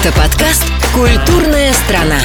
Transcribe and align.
Это 0.00 0.16
подкаст 0.16 0.64
«Культурная 0.94 1.72
страна». 1.72 2.20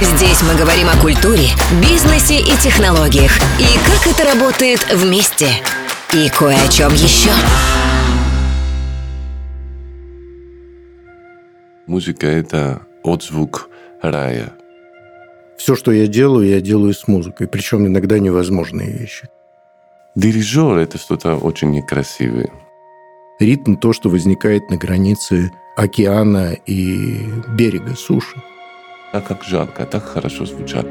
Здесь 0.00 0.42
мы 0.42 0.58
говорим 0.58 0.88
о 0.88 1.00
культуре, 1.00 1.46
бизнесе 1.80 2.40
и 2.40 2.56
технологиях, 2.60 3.30
и 3.60 3.78
как 3.86 4.12
это 4.12 4.24
работает 4.24 4.84
вместе. 4.92 5.46
И 6.12 6.28
кое 6.28 6.56
о 6.56 6.68
чем 6.68 6.92
еще. 6.92 7.30
Музыка— 11.86 12.26
это 12.28 12.82
отзвук 13.04 13.68
рая. 14.02 14.52
Все, 15.56 15.76
что 15.76 15.92
я 15.92 16.08
делаю, 16.08 16.48
я 16.48 16.60
делаю 16.60 16.94
с 16.94 17.06
музыкой, 17.06 17.46
причем 17.46 17.86
иногда 17.86 18.18
невозможные 18.18 18.90
вещи. 18.90 19.28
Дирижер— 20.16 20.76
это 20.78 20.98
что-то 20.98 21.36
очень 21.36 21.70
некрасивое. 21.70 22.50
Ритм– 23.40 23.74
то, 23.80 23.92
что 23.92 24.10
возникает 24.10 24.70
на 24.70 24.76
границе 24.76 25.50
океана 25.76 26.52
и 26.66 27.18
берега 27.48 27.96
суши. 27.96 28.40
А 29.12 29.20
как 29.20 29.42
жарко, 29.42 29.86
так 29.86 30.04
хорошо 30.04 30.46
звучат. 30.46 30.86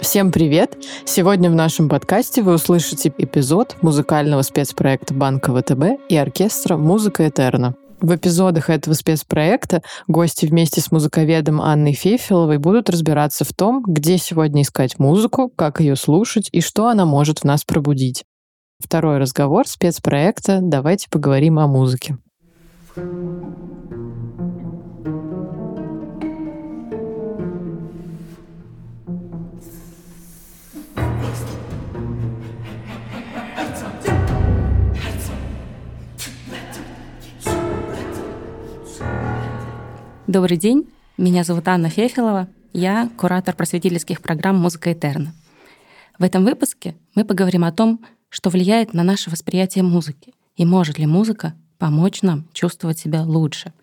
Всем 0.00 0.32
привет! 0.32 0.78
Сегодня 1.04 1.50
в 1.50 1.54
нашем 1.54 1.90
подкасте 1.90 2.42
вы 2.42 2.54
услышите 2.54 3.12
эпизод 3.18 3.76
музыкального 3.82 4.40
спецпроекта 4.40 5.12
Банка 5.12 5.54
ВТБ 5.54 6.00
и 6.08 6.16
оркестра 6.16 6.78
«Музыка 6.78 7.28
Этерна». 7.28 7.74
В 8.00 8.16
эпизодах 8.16 8.70
этого 8.70 8.94
спецпроекта 8.94 9.82
гости 10.08 10.46
вместе 10.46 10.80
с 10.80 10.90
музыковедом 10.90 11.60
Анной 11.60 11.92
Фефиловой 11.92 12.56
будут 12.56 12.88
разбираться 12.88 13.44
в 13.44 13.52
том, 13.52 13.84
где 13.86 14.16
сегодня 14.16 14.62
искать 14.62 14.98
музыку, 14.98 15.50
как 15.54 15.78
ее 15.80 15.94
слушать 15.94 16.48
и 16.52 16.62
что 16.62 16.88
она 16.88 17.04
может 17.04 17.40
в 17.40 17.44
нас 17.44 17.64
пробудить. 17.64 18.24
Второй 18.82 19.18
разговор 19.18 19.68
спецпроекта 19.68 20.58
«Давайте 20.60 21.08
поговорим 21.08 21.60
о 21.60 21.68
музыке». 21.68 22.18
Добрый 40.26 40.56
день, 40.56 40.88
меня 41.16 41.44
зовут 41.44 41.68
Анна 41.68 41.88
Фефилова, 41.88 42.48
я 42.72 43.08
куратор 43.16 43.54
просветительских 43.54 44.20
программ 44.20 44.56
«Музыка 44.56 44.92
Этерна». 44.92 45.34
В 46.18 46.24
этом 46.24 46.44
выпуске 46.44 46.96
мы 47.14 47.24
поговорим 47.24 47.64
о 47.64 47.72
том, 47.72 48.04
что 48.32 48.48
влияет 48.48 48.94
на 48.94 49.02
наше 49.02 49.28
восприятие 49.28 49.84
музыки 49.84 50.32
и 50.56 50.64
может 50.64 50.98
ли 50.98 51.06
музыка 51.06 51.54
помочь 51.76 52.22
нам 52.22 52.48
чувствовать 52.54 52.98
себя 52.98 53.22
лучше. 53.22 53.74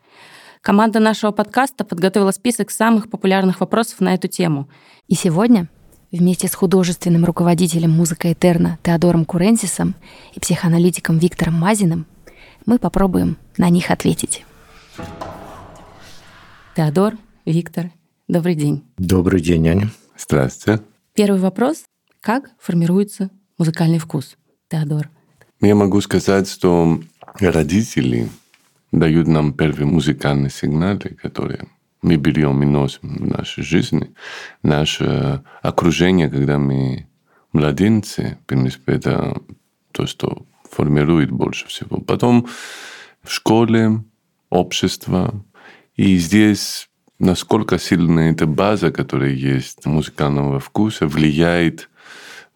Команда 0.62 1.00
нашего 1.00 1.32
подкаста 1.32 1.86
подготовила 1.86 2.32
список 2.32 2.72
самых 2.72 3.12
популярных 3.12 3.60
вопросов 3.60 4.02
на 4.02 4.16
эту 4.16 4.28
тему. 4.28 4.68
И 5.08 5.14
сегодня 5.14 5.70
вместе 6.12 6.48
с 6.48 6.56
художественным 6.56 7.26
руководителем 7.26 7.92
музыка 7.92 8.34
Этерна 8.34 8.80
Теодором 8.82 9.24
Куренсисом 9.24 9.94
и 10.34 10.40
психоаналитиком 10.40 11.20
Виктором 11.20 11.54
Мазиным 11.54 12.08
мы 12.66 12.80
попробуем 12.80 13.38
на 13.58 13.70
них 13.70 13.92
ответить. 13.92 14.46
Теодор, 16.76 17.18
Виктор, 17.46 17.92
добрый 18.28 18.56
день. 18.56 18.84
Добрый 18.98 19.42
день, 19.42 19.68
Аня. 19.68 19.92
Здравствуйте. 20.18 20.84
Первый 21.14 21.40
вопрос. 21.40 21.84
Как 22.20 22.50
формируется 22.60 23.30
музыкальный 23.60 24.00
вкус? 24.00 24.39
Теодор. 24.70 25.10
Я 25.62 25.76
могу 25.76 26.00
сказать, 26.02 26.50
что 26.50 27.00
родители 27.40 28.30
дают 28.92 29.28
нам 29.28 29.54
первые 29.54 29.88
музыкальные 29.88 30.52
сигналы, 30.52 31.18
которые 31.22 31.68
мы 32.02 32.16
берем 32.16 32.62
и 32.64 32.66
носим 32.66 33.18
в 33.18 33.28
нашей 33.28 33.64
жизни. 33.64 34.14
Наше 34.64 35.44
окружение, 35.62 36.30
когда 36.30 36.58
мы 36.60 37.08
младенцы, 37.52 38.38
в 38.44 38.46
принципе, 38.46 38.94
это 38.94 39.42
то, 39.92 40.06
что 40.06 40.46
формирует 40.70 41.32
больше 41.32 41.68
всего. 41.68 42.00
Потом 42.00 42.48
в 43.24 43.32
школе, 43.32 44.04
общество. 44.50 45.44
И 45.96 46.18
здесь 46.18 46.90
насколько 47.20 47.78
сильная 47.78 48.32
эта 48.32 48.46
база, 48.46 48.92
которая 48.92 49.32
есть 49.32 49.86
музыкального 49.86 50.60
вкуса, 50.60 51.08
влияет 51.08 51.90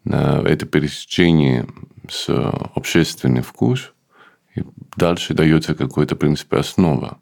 это 0.05 0.65
пересечение 0.65 1.67
с 2.09 2.29
общественным 2.75 3.43
вкусом, 3.43 3.91
и 4.55 4.63
дальше 4.95 5.33
дается 5.33 5.73
какой-то, 5.73 6.15
в 6.15 6.19
принципе, 6.19 6.57
основа. 6.57 7.19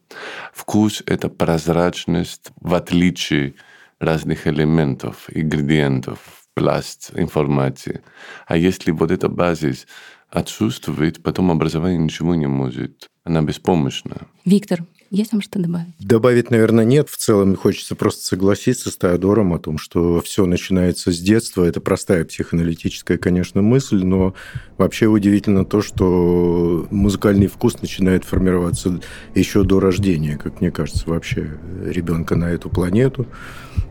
Вкус– 0.54 1.04
это 1.06 1.30
прозрачность 1.30 2.52
в 2.60 2.74
отличие 2.74 3.54
разных 4.00 4.48
элементов, 4.48 5.30
ингредиентов, 5.30 6.20
пласт 6.56 7.12
информации. 7.16 8.02
А 8.48 8.58
если 8.58 8.92
вот 8.92 9.12
эта 9.12 9.30
базис 9.30 9.88
отсутствует, 10.30 11.24
потом 11.24 11.52
образование 11.52 12.00
ничего 12.00 12.36
не 12.36 12.48
может. 12.48 13.11
Она 13.24 13.44
беспомощна. 13.44 14.28
Виктор, 14.46 14.84
есть 15.12 15.32
вам 15.32 15.42
что 15.42 15.60
добавить? 15.60 15.94
Добавить, 16.00 16.50
наверное, 16.50 16.86
нет. 16.86 17.08
В 17.08 17.18
целом 17.18 17.56
хочется 17.56 17.96
просто 17.96 18.26
согласиться 18.26 18.90
с 18.90 18.98
Теодором 18.98 19.54
о 19.54 19.60
том, 19.60 19.78
что 19.78 20.22
все 20.22 20.46
начинается 20.48 21.12
с 21.12 21.20
детства. 21.20 21.64
Это 21.64 21.82
простая 21.82 22.26
психоаналитическая, 22.26 23.20
конечно, 23.20 23.62
мысль, 23.62 24.04
но 24.04 24.34
вообще 24.78 25.06
удивительно 25.06 25.66
то, 25.66 25.84
что 25.84 26.88
музыкальный 26.90 27.46
вкус 27.46 27.80
начинает 27.82 28.24
формироваться 28.24 29.00
еще 29.36 29.64
до 29.64 29.80
рождения, 29.80 30.38
как 30.38 30.60
мне 30.60 30.72
кажется, 30.72 31.04
вообще 31.08 31.60
ребенка 31.86 32.36
на 32.36 32.46
эту 32.46 32.70
планету. 32.70 33.28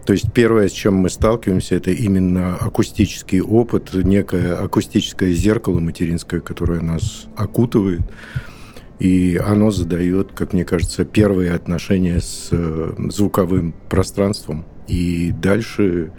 То 0.07 0.13
есть 0.13 0.33
первое, 0.33 0.69
с 0.69 0.73
чем 0.73 0.95
мы 0.95 1.09
сталкиваемся, 1.09 1.77
это 1.77 1.93
именно 1.93 2.57
акустический 2.57 3.41
опыт, 3.41 3.93
некое 3.93 4.55
акустическое 4.55 5.33
зеркало 5.35 5.79
материнское, 5.79 6.41
которое 6.41 6.81
нас 6.81 7.27
окутывает. 7.37 8.01
И 9.01 9.41
оно 9.43 9.71
задает, 9.71 10.33
как 10.33 10.53
мне 10.53 10.65
кажется, 10.65 11.07
первые 11.07 11.53
отношения 11.53 12.21
с 12.21 12.49
э, 12.53 12.93
звуковым 13.09 13.75
пространством. 13.89 14.67
И 14.89 15.33
дальше, 15.33 16.13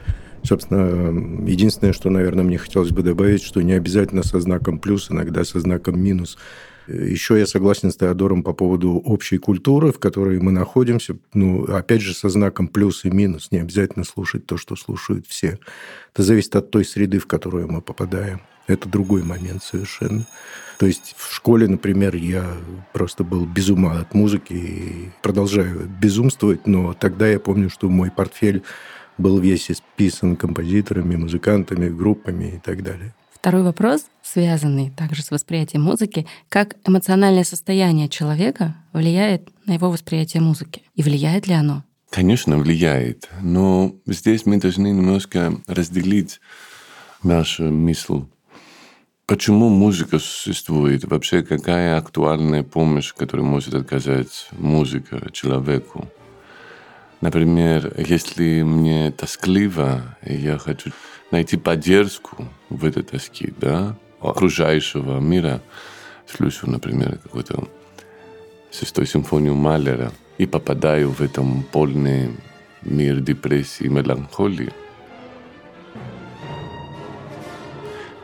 собственно, 0.43 1.47
единственное, 1.47 1.93
что, 1.93 2.09
наверное, 2.09 2.43
мне 2.43 2.57
хотелось 2.57 2.89
бы 2.89 3.03
добавить, 3.03 3.43
что 3.43 3.61
не 3.61 3.73
обязательно 3.73 4.23
со 4.23 4.39
знаком 4.39 4.79
плюс, 4.79 5.11
иногда 5.11 5.43
со 5.45 5.59
знаком 5.59 6.01
минус. 6.01 6.39
Еще 6.87 7.37
я 7.37 7.45
согласен 7.45 7.91
с 7.91 7.97
Теодором 7.97 8.41
по 8.41 8.53
поводу 8.53 8.93
общей 8.93 9.37
культуры, 9.37 9.91
в 9.91 9.99
которой 9.99 10.39
мы 10.39 10.51
находимся. 10.51 11.17
Ну, 11.35 11.65
опять 11.65 12.01
же, 12.01 12.15
со 12.15 12.29
знаком 12.29 12.67
плюс 12.67 13.05
и 13.05 13.11
минус. 13.11 13.49
Не 13.51 13.59
обязательно 13.59 14.05
слушать 14.05 14.47
то, 14.47 14.57
что 14.57 14.75
слушают 14.75 15.27
все. 15.27 15.59
Это 16.13 16.23
зависит 16.23 16.55
от 16.55 16.71
той 16.71 16.83
среды, 16.83 17.19
в 17.19 17.27
которую 17.27 17.71
мы 17.71 17.81
попадаем. 17.81 18.41
Это 18.65 18.89
другой 18.89 19.21
момент 19.21 19.63
совершенно. 19.63 20.25
То 20.81 20.87
есть 20.87 21.13
в 21.15 21.31
школе, 21.31 21.67
например, 21.67 22.15
я 22.15 22.57
просто 22.91 23.23
был 23.23 23.45
без 23.45 23.69
ума 23.69 23.99
от 23.99 24.15
музыки 24.15 24.53
и 24.53 25.11
продолжаю 25.21 25.87
безумствовать, 25.87 26.65
но 26.65 26.93
тогда 26.93 27.27
я 27.27 27.39
помню, 27.39 27.69
что 27.69 27.87
мой 27.87 28.09
портфель 28.09 28.63
был 29.19 29.37
весь 29.37 29.69
исписан 29.69 30.35
композиторами, 30.35 31.17
музыкантами, 31.17 31.87
группами 31.87 32.55
и 32.55 32.57
так 32.57 32.81
далее. 32.81 33.13
Второй 33.31 33.61
вопрос, 33.61 34.05
связанный 34.23 34.89
также 34.89 35.21
с 35.21 35.29
восприятием 35.29 35.83
музыки, 35.83 36.25
как 36.49 36.77
эмоциональное 36.87 37.43
состояние 37.43 38.09
человека 38.09 38.75
влияет 38.91 39.49
на 39.67 39.73
его 39.73 39.91
восприятие 39.91 40.41
музыки? 40.41 40.81
И 40.95 41.03
влияет 41.03 41.45
ли 41.45 41.53
оно? 41.53 41.83
Конечно, 42.09 42.57
влияет. 42.57 43.29
Но 43.39 43.93
здесь 44.07 44.47
мы 44.47 44.57
должны 44.57 44.87
немножко 44.87 45.53
разделить 45.67 46.41
нашу 47.21 47.65
мысль 47.65 48.23
Почему 49.31 49.69
музыка 49.69 50.19
существует? 50.19 51.05
Вообще, 51.05 51.41
какая 51.41 51.97
актуальная 51.97 52.63
помощь, 52.63 53.13
которую 53.13 53.47
может 53.47 53.73
оказать 53.73 54.49
музыка 54.51 55.31
человеку? 55.31 56.05
Например, 57.21 57.93
если 57.97 58.61
мне 58.61 59.09
тоскливо, 59.09 60.17
я 60.21 60.57
хочу 60.57 60.91
найти 61.31 61.55
поддержку 61.55 62.45
в 62.69 62.83
этой 62.83 63.03
тоске, 63.03 63.53
да, 63.57 63.95
окружающего 64.19 65.21
мира, 65.21 65.61
слышу, 66.27 66.69
например, 66.69 67.17
какую-то 67.19 67.69
шестую 68.69 69.07
симфонию 69.07 69.55
Малера 69.55 70.11
и 70.39 70.45
попадаю 70.45 71.09
в 71.09 71.21
этом 71.21 71.63
полный 71.63 72.35
мир 72.81 73.21
депрессии 73.21 73.85
и 73.85 73.87
меланхолии. 73.87 74.73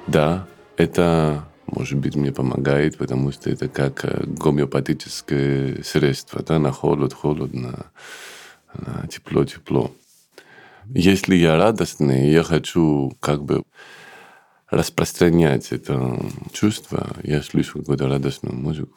Да, 0.05 0.45
это, 0.77 1.47
может 1.65 1.99
быть, 1.99 2.15
мне 2.15 2.31
помогает, 2.31 2.97
потому 2.97 3.31
что 3.31 3.49
это 3.49 3.67
как 3.67 4.05
э, 4.05 4.23
гомеопатическое 4.25 5.83
средство, 5.83 6.41
да, 6.43 6.59
на 6.59 6.71
холод, 6.71 7.13
холодно, 7.13 7.87
на 8.73 9.07
тепло, 9.07 9.43
тепло. 9.43 9.91
Если 10.89 11.35
я 11.35 11.57
радостный, 11.57 12.31
я 12.31 12.43
хочу 12.43 13.17
как 13.19 13.43
бы 13.43 13.63
распространять 14.69 15.71
это 15.71 16.19
чувство, 16.53 17.07
я 17.23 17.41
слышу 17.41 17.79
какую-то 17.79 18.07
радостную 18.07 18.55
музыку. 18.55 18.95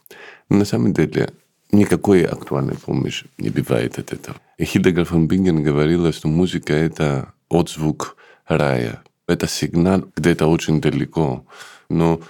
Но 0.48 0.58
на 0.58 0.64
самом 0.64 0.92
деле 0.92 1.30
никакой 1.72 2.24
актуальной 2.24 2.76
помощи 2.76 3.26
не 3.38 3.50
бывает 3.50 3.98
от 3.98 4.12
этого. 4.12 4.36
И 4.58 4.64
фон 4.64 5.26
Бинген 5.26 5.62
говорила, 5.62 6.12
что 6.12 6.28
музыка– 6.28 6.72
это 6.74 7.32
отзвук 7.48 8.16
рая. 8.46 9.02
Это 9.30 9.46
сигнал 9.46 10.08
где-то 10.16 10.48
очень 10.48 10.80
далеко. 10.80 11.46
Но 11.88 12.20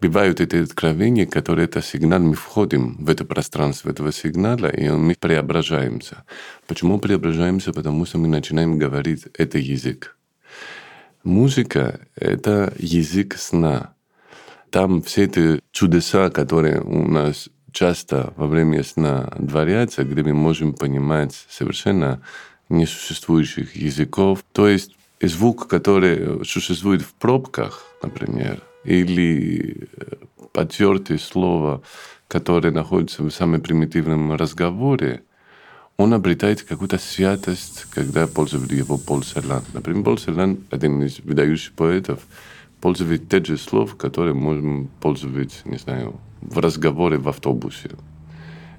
бывают 0.00 0.40
эти 0.40 0.62
откровения, 0.62 1.26
которые 1.26 1.64
это 1.64 1.82
сигнал, 1.82 2.20
мы 2.20 2.34
входим 2.34 2.96
в 3.04 3.10
это 3.10 3.24
пространство 3.24 3.90
этого 3.90 4.12
сигнала, 4.12 4.68
и 4.68 4.88
мы 4.88 5.16
преображаемся. 5.18 6.22
Почему 6.68 7.00
преображаемся? 7.00 7.72
Потому 7.72 8.06
что 8.06 8.18
мы 8.18 8.28
начинаем 8.28 8.78
говорить 8.78 9.24
это 9.34 9.58
язык. 9.58 10.16
Музыка– 11.24 11.98
это 12.14 12.72
язык 12.78 13.36
сна. 13.36 13.94
Там 14.70 15.02
все 15.02 15.24
эти 15.24 15.60
чудеса, 15.72 16.30
которые 16.30 16.82
у 16.82 17.08
нас 17.08 17.48
часто 17.72 18.32
во 18.36 18.46
время 18.46 18.84
сна 18.84 19.26
творятся, 19.48 20.04
где 20.04 20.22
мы 20.22 20.34
можем 20.34 20.72
понимать 20.72 21.34
совершенно 21.48 22.20
несуществующих 22.68 23.74
языков. 23.74 24.44
То 24.52 24.68
есть 24.68 24.96
звук, 25.20 25.68
который 25.68 26.44
существует 26.44 27.02
в 27.02 27.14
пробках, 27.14 27.84
например, 28.02 28.62
или 28.84 29.88
э, 29.96 30.16
потертое 30.52 31.18
слово, 31.18 31.82
которое 32.28 32.70
находится 32.70 33.22
в 33.22 33.30
самом 33.30 33.60
примитивном 33.60 34.34
разговоре, 34.34 35.22
он 35.96 36.12
обретает 36.12 36.62
какую-то 36.62 36.98
святость, 36.98 37.86
когда 37.90 38.26
пользует 38.26 38.70
его 38.72 38.98
Пол 38.98 39.22
Серлан. 39.22 39.64
Например, 39.72 40.04
Пол 40.04 40.18
Серлан, 40.18 40.58
один 40.70 41.02
из 41.02 41.20
выдающих 41.20 41.72
поэтов, 41.72 42.20
пользует 42.80 43.28
те 43.28 43.42
же 43.42 43.56
слов, 43.56 43.96
которые 43.96 44.34
можем 44.34 44.88
пользовать, 45.00 45.62
не 45.64 45.78
знаю, 45.78 46.20
в 46.42 46.58
разговоре 46.58 47.16
в 47.16 47.28
автобусе. 47.28 47.90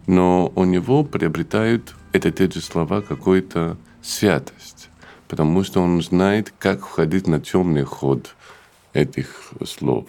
Но 0.06 0.52
у 0.56 0.64
него 0.64 1.04
приобретают 1.04 1.96
это 2.14 2.32
те 2.32 2.50
же 2.50 2.62
слова 2.62 3.02
какую-то 3.02 3.78
святость, 4.02 4.90
потому 5.28 5.64
что 5.64 5.82
он 5.82 6.02
знает, 6.02 6.54
как 6.60 6.86
входить 6.86 7.28
на 7.28 7.40
темный 7.40 7.84
ход 7.84 8.36
этих 8.94 9.52
слов. 9.66 10.06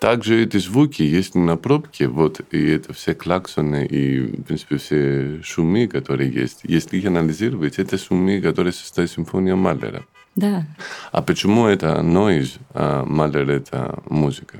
Также 0.00 0.42
эти 0.42 0.58
звуки 0.58 1.02
есть 1.02 1.34
на 1.34 1.56
пробке, 1.56 2.08
вот, 2.08 2.40
и 2.50 2.66
это 2.70 2.92
все 2.92 3.14
клаксоны 3.14 3.86
и, 3.86 4.20
в 4.20 4.42
принципе, 4.42 4.76
все 4.76 5.40
шумы, 5.42 5.88
которые 5.88 6.30
есть. 6.30 6.60
Если 6.64 6.98
их 6.98 7.06
анализировать, 7.06 7.78
это 7.78 7.96
шумы, 7.96 8.40
которые 8.42 8.72
состоят 8.72 9.10
симфония 9.10 9.56
Малера. 9.56 10.04
Да. 10.36 10.66
А 11.12 11.22
почему 11.22 11.66
это 11.66 12.00
noise, 12.02 12.58
а 12.74 13.04
Малер 13.04 13.48
это 13.48 14.02
музыка? 14.10 14.58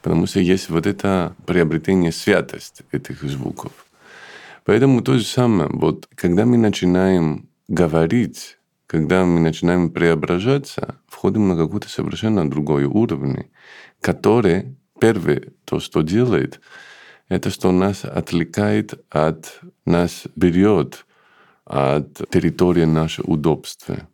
Потому 0.00 0.26
что 0.26 0.40
есть 0.40 0.70
вот 0.70 0.86
это 0.86 1.34
приобретение 1.44 2.12
святости 2.12 2.84
этих 2.92 3.22
звуков. 3.22 3.72
Поэтому 4.64 5.02
то 5.02 5.18
же 5.18 5.24
самое, 5.24 5.68
вот 5.70 6.08
когда 6.14 6.46
мы 6.46 6.56
начинаем 6.56 7.48
говорить, 7.68 8.57
когда 8.88 9.26
мы 9.26 9.38
начинаем 9.38 9.90
преображаться, 9.90 10.96
входим 11.06 11.46
на 11.46 11.56
какой-то 11.56 11.88
совершенно 11.90 12.50
другой 12.50 12.84
уровень, 12.84 13.50
который 14.00 14.76
первое, 14.98 15.52
то, 15.66 15.78
что 15.78 16.00
делает, 16.00 16.60
это 17.28 17.50
что 17.50 17.70
нас 17.70 18.04
отвлекает 18.04 19.04
от, 19.10 19.60
нас 19.84 20.22
берет 20.34 21.04
от 21.66 22.14
территории 22.30 22.86
нашего 22.86 23.26
удобства. 23.26 24.08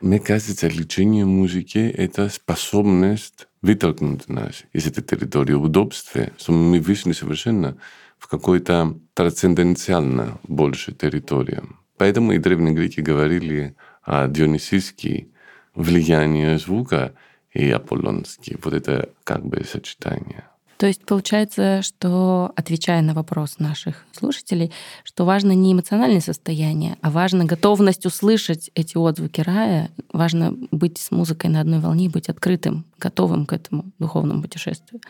Мне 0.00 0.18
кажется, 0.18 0.68
лечение 0.68 1.26
музыки– 1.26 1.78
это 1.96 2.30
способность 2.30 3.48
вытолкнуть 3.60 4.30
нас 4.30 4.62
из 4.72 4.86
этой 4.86 5.04
территории 5.04 5.52
удобства, 5.52 6.30
что 6.38 6.52
мы 6.52 6.80
вышли 6.80 7.12
совершенно 7.12 7.76
в 8.18 8.28
какой-то 8.28 8.98
трансцендентально 9.12 10.38
больше 10.44 10.92
территорию. 10.92 11.76
Поэтому 11.98 12.32
и 12.32 12.38
древние 12.38 12.74
греки 12.74 13.00
говорили 13.00 13.74
о 14.02 14.28
дионисийском 14.28 15.28
влиянии 15.74 16.56
звука 16.56 17.12
и 17.52 17.70
аполлонский. 17.70 18.56
Вот 18.62 18.72
это 18.72 19.10
как 19.24 19.44
бы 19.44 19.64
сочетание. 19.64 20.44
То 20.78 20.86
есть 20.86 21.04
получается, 21.04 21.82
что, 21.82 22.52
отвечая 22.54 23.02
на 23.02 23.12
вопрос 23.12 23.58
наших 23.58 24.06
слушателей, 24.12 24.72
что 25.02 25.24
важно 25.24 25.50
не 25.50 25.72
эмоциональное 25.72 26.20
состояние, 26.20 26.96
а 27.02 27.10
важно 27.10 27.44
готовность 27.44 28.06
услышать 28.06 28.70
эти 28.76 28.96
отзвуки 28.96 29.40
рая, 29.40 29.90
важно 30.12 30.54
быть 30.70 30.98
с 30.98 31.10
музыкой 31.10 31.50
на 31.50 31.60
одной 31.60 31.80
волне, 31.80 32.08
быть 32.08 32.28
открытым, 32.28 32.84
готовым 32.96 33.44
к 33.44 33.52
этому 33.52 33.86
духовному 33.98 34.40
путешествию. 34.40 35.00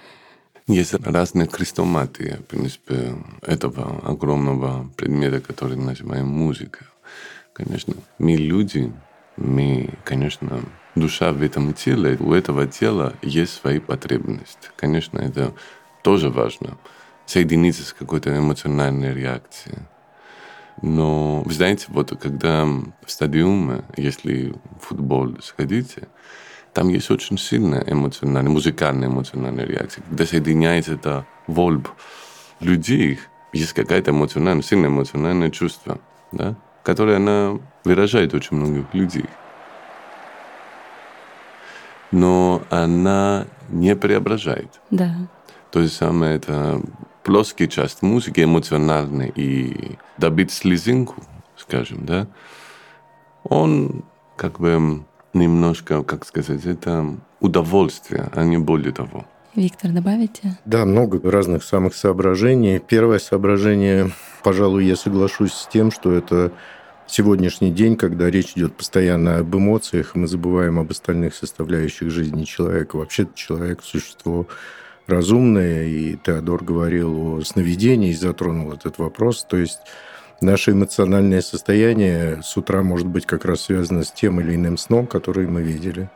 Есть 0.69 0.93
разные 1.03 1.49
крестоматы, 1.49 2.37
в 2.41 2.45
принципе, 2.45 3.17
этого 3.41 4.03
огромного 4.07 4.87
предмета, 4.99 5.41
который 5.41 5.79
называем 5.79 6.27
музыка. 6.27 6.85
Конечно, 7.55 7.95
мы 8.19 8.37
люди, 8.37 8.93
мы, 9.39 9.89
конечно, 10.05 10.61
душа 10.95 11.33
в 11.33 11.41
этом 11.43 11.73
теле, 11.73 12.19
у 12.21 12.35
этого 12.35 12.67
тела 12.67 13.15
есть 13.23 13.55
свои 13.55 13.79
потребности. 13.79 14.69
Конечно, 14.77 15.19
это 15.19 15.55
тоже 16.03 16.29
важно. 16.29 16.77
Соединиться 17.25 17.83
с 17.83 17.95
какой-то 17.95 18.37
эмоциональной 18.37 19.15
реакцией. 19.15 19.79
Но, 20.83 21.43
вы 21.47 21.53
знаете, 21.55 21.87
вот 21.89 22.17
когда 22.21 22.67
в 22.67 23.11
стадиуме, 23.11 23.85
если 23.97 24.55
в 24.81 24.85
футбол 24.85 25.35
сходите, 25.43 26.09
там 26.79 26.91
есть 26.91 27.11
очень 27.11 27.37
сильная 27.39 27.83
эмоциональная, 27.85 28.53
музыкальная 28.53 29.09
эмоциональная 29.09 29.67
реакция. 29.67 30.05
Когда 30.05 30.25
соединяется 30.25 30.95
это 30.95 31.27
вольб 31.49 31.89
людей, 32.61 33.19
есть 33.53 33.73
какая-то 33.73 34.13
эмоциональная, 34.13 34.63
сильное 34.63 34.89
эмоциональное 34.89 35.51
чувство, 35.51 35.99
да, 36.31 36.55
которое 36.85 37.17
она 37.17 37.59
выражает 37.83 38.33
очень 38.33 38.57
многих 38.57 38.85
людей 38.93 39.25
но 42.13 42.63
она 42.71 43.47
не 43.69 43.95
преображает. 43.97 44.81
Да. 44.91 45.15
То 45.73 45.83
же 45.83 45.89
самое 45.89 46.37
это 46.37 46.81
плоский 47.25 47.69
часть 47.69 48.03
музыки, 48.03 48.45
эмоциональный, 48.45 49.33
и 49.35 49.99
добить 50.17 50.53
слезинку, 50.53 51.17
скажем, 51.57 52.07
да, 52.07 52.29
он 53.43 54.05
как 54.37 54.61
бы 54.61 55.05
немножко, 55.35 56.03
как 56.03 56.25
сказать, 56.25 56.65
это 56.65 57.17
удовольствие, 57.41 58.29
а 58.33 58.45
не 58.45 58.59
более 58.59 58.93
того. 58.93 59.25
Виктор, 59.55 59.91
добавите? 59.91 60.59
Да, 60.65 60.85
много 60.85 61.21
разных 61.31 61.65
самых 61.65 61.95
соображений. 61.95 62.79
Первое 62.79 63.19
соображение, 63.19 64.13
пожалуй, 64.45 64.85
я 64.85 64.95
соглашусь 64.95 65.53
с 65.53 65.67
тем, 65.67 65.91
что 65.91 66.13
это 66.13 66.53
сегодняшний 67.07 67.73
день, 67.73 67.97
когда 67.97 68.31
речь 68.31 68.53
идет 68.55 68.75
постоянно 68.75 69.39
об 69.39 69.55
эмоциях, 69.57 70.15
мы 70.15 70.29
забываем 70.29 70.79
об 70.79 70.91
остальных 70.91 71.35
составляющих 71.35 72.11
жизни 72.11 72.45
человека. 72.45 72.97
Вообще 72.97 73.27
человек– 73.35 73.81
существо 73.83 74.47
разумное, 75.07 75.87
и 75.87 76.17
Теодор 76.17 76.63
говорил 76.63 77.39
о 77.39 77.41
сновидении, 77.43 78.13
затронул 78.13 78.73
этот 78.73 78.99
вопрос. 78.99 79.45
То 79.45 79.57
есть 79.57 79.81
наше 80.41 80.73
эмоциональное 80.73 81.41
состояние 81.41 82.41
с 82.43 82.57
утра 82.57 82.83
может 82.83 83.07
быть 83.07 83.27
как 83.27 83.45
раз 83.45 83.63
связано 83.63 84.05
с 84.05 84.13
тем 84.13 84.41
или 84.41 84.55
иным 84.55 84.77
сном, 84.77 85.07
который 85.07 85.47
мы 85.47 85.63
видели. 85.63 86.09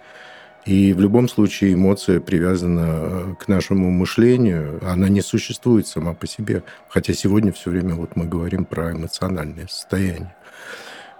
И 0.64 0.92
в 0.92 1.00
любом 1.00 1.28
случае 1.28 1.74
эмоция 1.74 2.20
привязана 2.20 3.36
к 3.40 3.48
нашему 3.48 3.90
мышлению, 3.90 4.80
она 4.86 5.08
не 5.08 5.20
существует 5.20 5.88
сама 5.88 6.14
по 6.14 6.28
себе. 6.28 6.62
Хотя 6.88 7.14
сегодня 7.14 7.52
все 7.52 7.70
время 7.70 7.94
вот 7.94 8.14
мы 8.14 8.26
говорим 8.26 8.64
про 8.64 8.92
эмоциональное 8.92 9.66
состояние. 9.66 10.34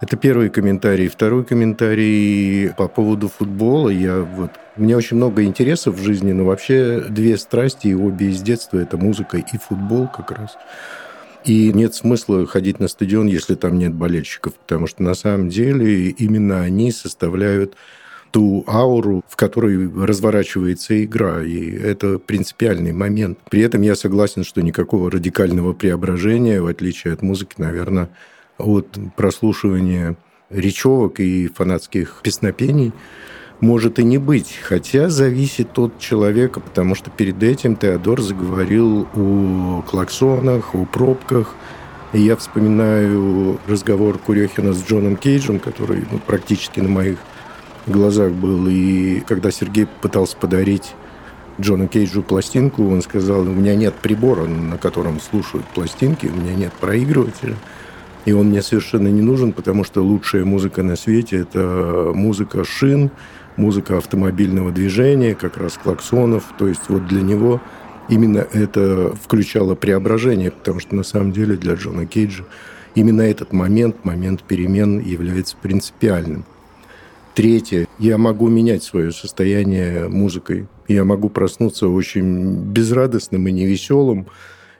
Это 0.00 0.16
первый 0.16 0.48
комментарий. 0.48 1.08
Второй 1.08 1.44
комментарий 1.44 2.70
по 2.74 2.88
поводу 2.88 3.28
футбола. 3.28 3.88
Я 3.88 4.20
вот... 4.20 4.50
У 4.76 4.82
меня 4.82 4.96
очень 4.96 5.16
много 5.16 5.44
интересов 5.44 5.96
в 5.96 6.02
жизни, 6.02 6.32
но 6.32 6.44
вообще 6.44 7.04
две 7.08 7.36
страсти, 7.36 7.88
и 7.88 7.94
обе 7.94 8.30
из 8.30 8.42
детства– 8.42 8.78
это 8.78 8.96
музыка 8.96 9.38
и 9.38 9.58
футбол 9.58 10.08
как 10.08 10.32
раз. 10.32 10.56
И 11.44 11.72
нет 11.72 11.94
смысла 11.94 12.46
ходить 12.46 12.78
на 12.78 12.88
стадион, 12.88 13.26
если 13.26 13.54
там 13.54 13.78
нет 13.78 13.94
болельщиков, 13.94 14.54
потому 14.54 14.86
что 14.86 15.02
на 15.02 15.14
самом 15.14 15.48
деле 15.48 16.10
именно 16.10 16.60
они 16.60 16.92
составляют 16.92 17.74
ту 18.30 18.64
ауру, 18.66 19.22
в 19.28 19.36
которой 19.36 19.90
разворачивается 20.04 21.04
игра. 21.04 21.42
И 21.42 21.70
это 21.70 22.18
принципиальный 22.18 22.92
момент. 22.92 23.38
При 23.50 23.60
этом 23.60 23.82
я 23.82 23.94
согласен, 23.94 24.44
что 24.44 24.62
никакого 24.62 25.10
радикального 25.10 25.72
преображения, 25.72 26.62
в 26.62 26.66
отличие 26.66 27.12
от 27.12 27.22
музыки, 27.22 27.54
наверное, 27.58 28.08
от 28.58 28.98
прослушивания 29.16 30.16
речевок 30.48 31.20
и 31.20 31.48
фанатских 31.48 32.20
песнопений 32.22 32.92
может 33.62 34.00
и 34.00 34.04
не 34.04 34.18
быть, 34.18 34.58
хотя 34.60 35.08
зависит 35.08 35.78
от 35.78 35.98
человека, 36.00 36.58
потому 36.58 36.96
что 36.96 37.10
перед 37.10 37.40
этим 37.44 37.76
Теодор 37.76 38.20
заговорил 38.20 39.06
о 39.14 39.82
клаксонах, 39.88 40.74
о 40.74 40.84
пробках. 40.84 41.54
И 42.12 42.20
я 42.20 42.36
вспоминаю 42.36 43.60
разговор 43.68 44.18
Курехина 44.18 44.72
с 44.72 44.84
Джоном 44.84 45.16
Кейджем, 45.16 45.60
который 45.60 46.04
ну, 46.10 46.18
практически 46.18 46.80
на 46.80 46.88
моих 46.88 47.18
глазах 47.86 48.32
был. 48.32 48.66
И 48.68 49.20
когда 49.20 49.52
Сергей 49.52 49.86
пытался 49.86 50.36
подарить 50.36 50.94
Джона 51.60 51.86
Кейджу 51.86 52.24
пластинку, 52.24 52.90
он 52.90 53.00
сказал, 53.00 53.42
у 53.42 53.52
меня 53.52 53.76
нет 53.76 53.94
прибора, 53.94 54.44
на 54.44 54.76
котором 54.76 55.20
слушают 55.20 55.64
пластинки, 55.66 56.26
у 56.26 56.34
меня 56.34 56.54
нет 56.54 56.72
проигрывателя. 56.72 57.54
И 58.24 58.32
он 58.32 58.48
мне 58.48 58.60
совершенно 58.60 59.08
не 59.08 59.22
нужен, 59.22 59.52
потому 59.52 59.84
что 59.84 60.02
лучшая 60.02 60.44
музыка 60.44 60.82
на 60.82 60.96
свете– 60.96 61.36
это 61.38 62.10
музыка 62.12 62.64
шин, 62.64 63.10
музыка 63.56 63.98
автомобильного 63.98 64.72
движения, 64.72 65.34
как 65.34 65.56
раз 65.56 65.78
клаксонов. 65.82 66.44
То 66.58 66.68
есть 66.68 66.88
вот 66.88 67.06
для 67.06 67.22
него 67.22 67.60
именно 68.08 68.46
это 68.52 69.14
включало 69.22 69.74
преображение, 69.74 70.50
потому 70.50 70.80
что 70.80 70.94
на 70.94 71.02
самом 71.02 71.32
деле 71.32 71.56
для 71.56 71.74
Джона 71.74 72.06
Кейджа 72.06 72.44
именно 72.94 73.22
этот 73.22 73.52
момент, 73.52 74.04
момент 74.04 74.42
перемен 74.42 75.00
является 75.00 75.56
принципиальным. 75.60 76.44
Третье. 77.34 77.86
Я 77.98 78.18
могу 78.18 78.48
менять 78.48 78.82
свое 78.82 79.10
состояние 79.10 80.08
музыкой. 80.08 80.66
Я 80.86 81.04
могу 81.04 81.30
проснуться 81.30 81.88
очень 81.88 82.56
безрадостным 82.56 83.48
и 83.48 83.52
невеселым, 83.52 84.26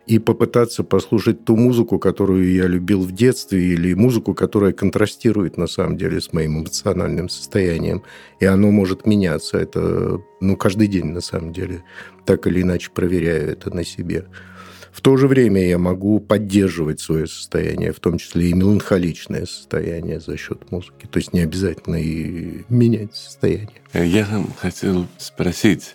и 0.06 0.18
попытаться 0.18 0.82
послушать 0.82 1.44
ту 1.44 1.56
музыку, 1.56 1.98
которую 1.98 2.52
я 2.52 2.66
любил 2.66 3.02
в 3.02 3.12
детстве, 3.12 3.72
или 3.72 3.94
музыку, 3.94 4.34
которая 4.34 4.72
контрастирует 4.72 5.56
на 5.56 5.66
самом 5.66 5.96
деле 5.96 6.20
с 6.20 6.32
моим 6.32 6.60
эмоциональным 6.60 7.28
состоянием. 7.28 8.02
И 8.40 8.44
оно 8.44 8.70
может 8.70 9.06
меняться. 9.06 9.58
Это 9.58 10.20
ну, 10.40 10.56
каждый 10.56 10.88
день 10.88 11.06
на 11.06 11.20
самом 11.20 11.52
деле. 11.52 11.84
Так 12.26 12.46
или 12.46 12.62
иначе 12.62 12.90
проверяю 12.92 13.50
это 13.50 13.74
на 13.74 13.84
себе. 13.84 14.26
В 14.92 15.00
то 15.00 15.16
же 15.16 15.26
время 15.26 15.66
я 15.66 15.78
могу 15.78 16.20
поддерживать 16.20 17.00
свое 17.00 17.26
состояние, 17.26 17.92
в 17.92 18.00
том 18.00 18.18
числе 18.18 18.50
и 18.50 18.52
меланхоличное 18.52 19.46
состояние 19.46 20.20
за 20.20 20.36
счет 20.36 20.70
музыки. 20.70 21.06
То 21.10 21.18
есть 21.18 21.32
не 21.32 21.40
обязательно 21.40 21.96
и 21.96 22.64
менять 22.68 23.14
состояние. 23.14 23.80
Я 23.94 24.26
хотел 24.58 25.06
спросить, 25.16 25.94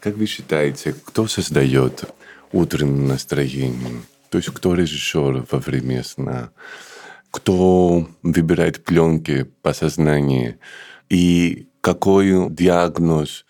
как 0.00 0.16
вы 0.16 0.26
считаете, 0.26 0.94
кто 1.04 1.26
создает 1.26 2.04
утреннее 2.52 3.08
настроение? 3.08 4.02
То 4.30 4.38
есть 4.38 4.50
кто 4.50 4.74
режиссер 4.74 5.46
во 5.50 5.58
время 5.58 6.02
сна? 6.02 6.50
Кто 7.30 8.08
выбирает 8.22 8.84
пленки 8.84 9.44
по 9.62 9.72
сознанию? 9.72 10.58
И 11.08 11.68
какой 11.80 12.50
диагноз 12.50 13.44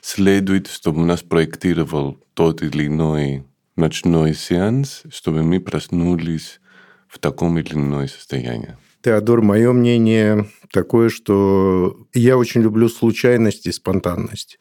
следует, 0.00 0.66
чтобы 0.68 1.02
у 1.02 1.04
нас 1.04 1.22
проектировал 1.22 2.18
тот 2.34 2.62
или 2.62 2.86
иной 2.86 3.44
ночной 3.76 4.34
сеанс, 4.34 5.02
чтобы 5.10 5.42
мы 5.42 5.60
проснулись 5.60 6.60
в 7.08 7.18
таком 7.18 7.58
или 7.58 7.74
ином 7.74 8.08
состоянии. 8.08 8.76
Теодор, 9.02 9.42
мое 9.42 9.72
мнение 9.72 10.48
такое, 10.72 11.08
что 11.08 12.06
я 12.12 12.36
очень 12.36 12.62
люблю 12.62 12.88
случайность 12.88 13.66
и 13.66 13.72
спонтанность. 13.72 14.58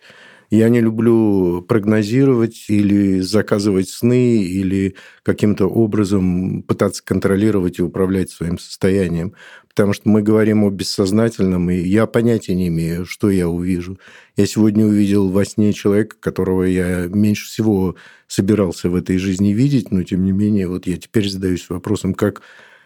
Я 0.53 0.69
не 0.69 0.81
люблю 0.81 1.63
прогнозировать 1.63 2.65
или 2.67 3.21
заказывать 3.21 3.89
сны, 3.89 4.43
или 4.43 4.93
каким-то 5.23 5.65
образом 5.65 6.61
пытаться 6.61 7.03
контролировать 7.03 7.79
и 7.79 7.81
управлять 7.81 8.29
своим 8.29 8.59
состоянием. 8.59 9.33
Потому 9.67 9.93
что 9.93 10.07
мы 10.09 10.21
говорим 10.21 10.63
о 10.63 10.69
бессознательном, 10.69 11.71
и 11.71 11.77
я 11.77 12.05
понятия 12.05 12.53
не 12.53 12.67
имею, 12.67 13.07
что 13.07 13.31
я 13.31 13.49
увижу. 13.49 13.97
Я 14.37 14.45
сегодня 14.45 14.85
увидел 14.85 15.31
во 15.31 15.43
сне 15.43 15.73
человека, 15.73 16.17
которого 16.19 16.61
я 16.61 17.07
меньше 17.07 17.47
всего 17.47 17.95
собирался 18.27 18.91
в 18.91 18.95
этой 18.95 19.17
жизни 19.17 19.53
видеть, 19.53 19.89
но 19.89 20.03
тем 20.03 20.23
не 20.23 20.33
менее, 20.33 20.67
вот 20.67 20.85
я 20.85 20.97
теперь 20.97 21.27
задаюсь 21.27 21.67
вопросом, 21.67 22.13
как 22.13 22.43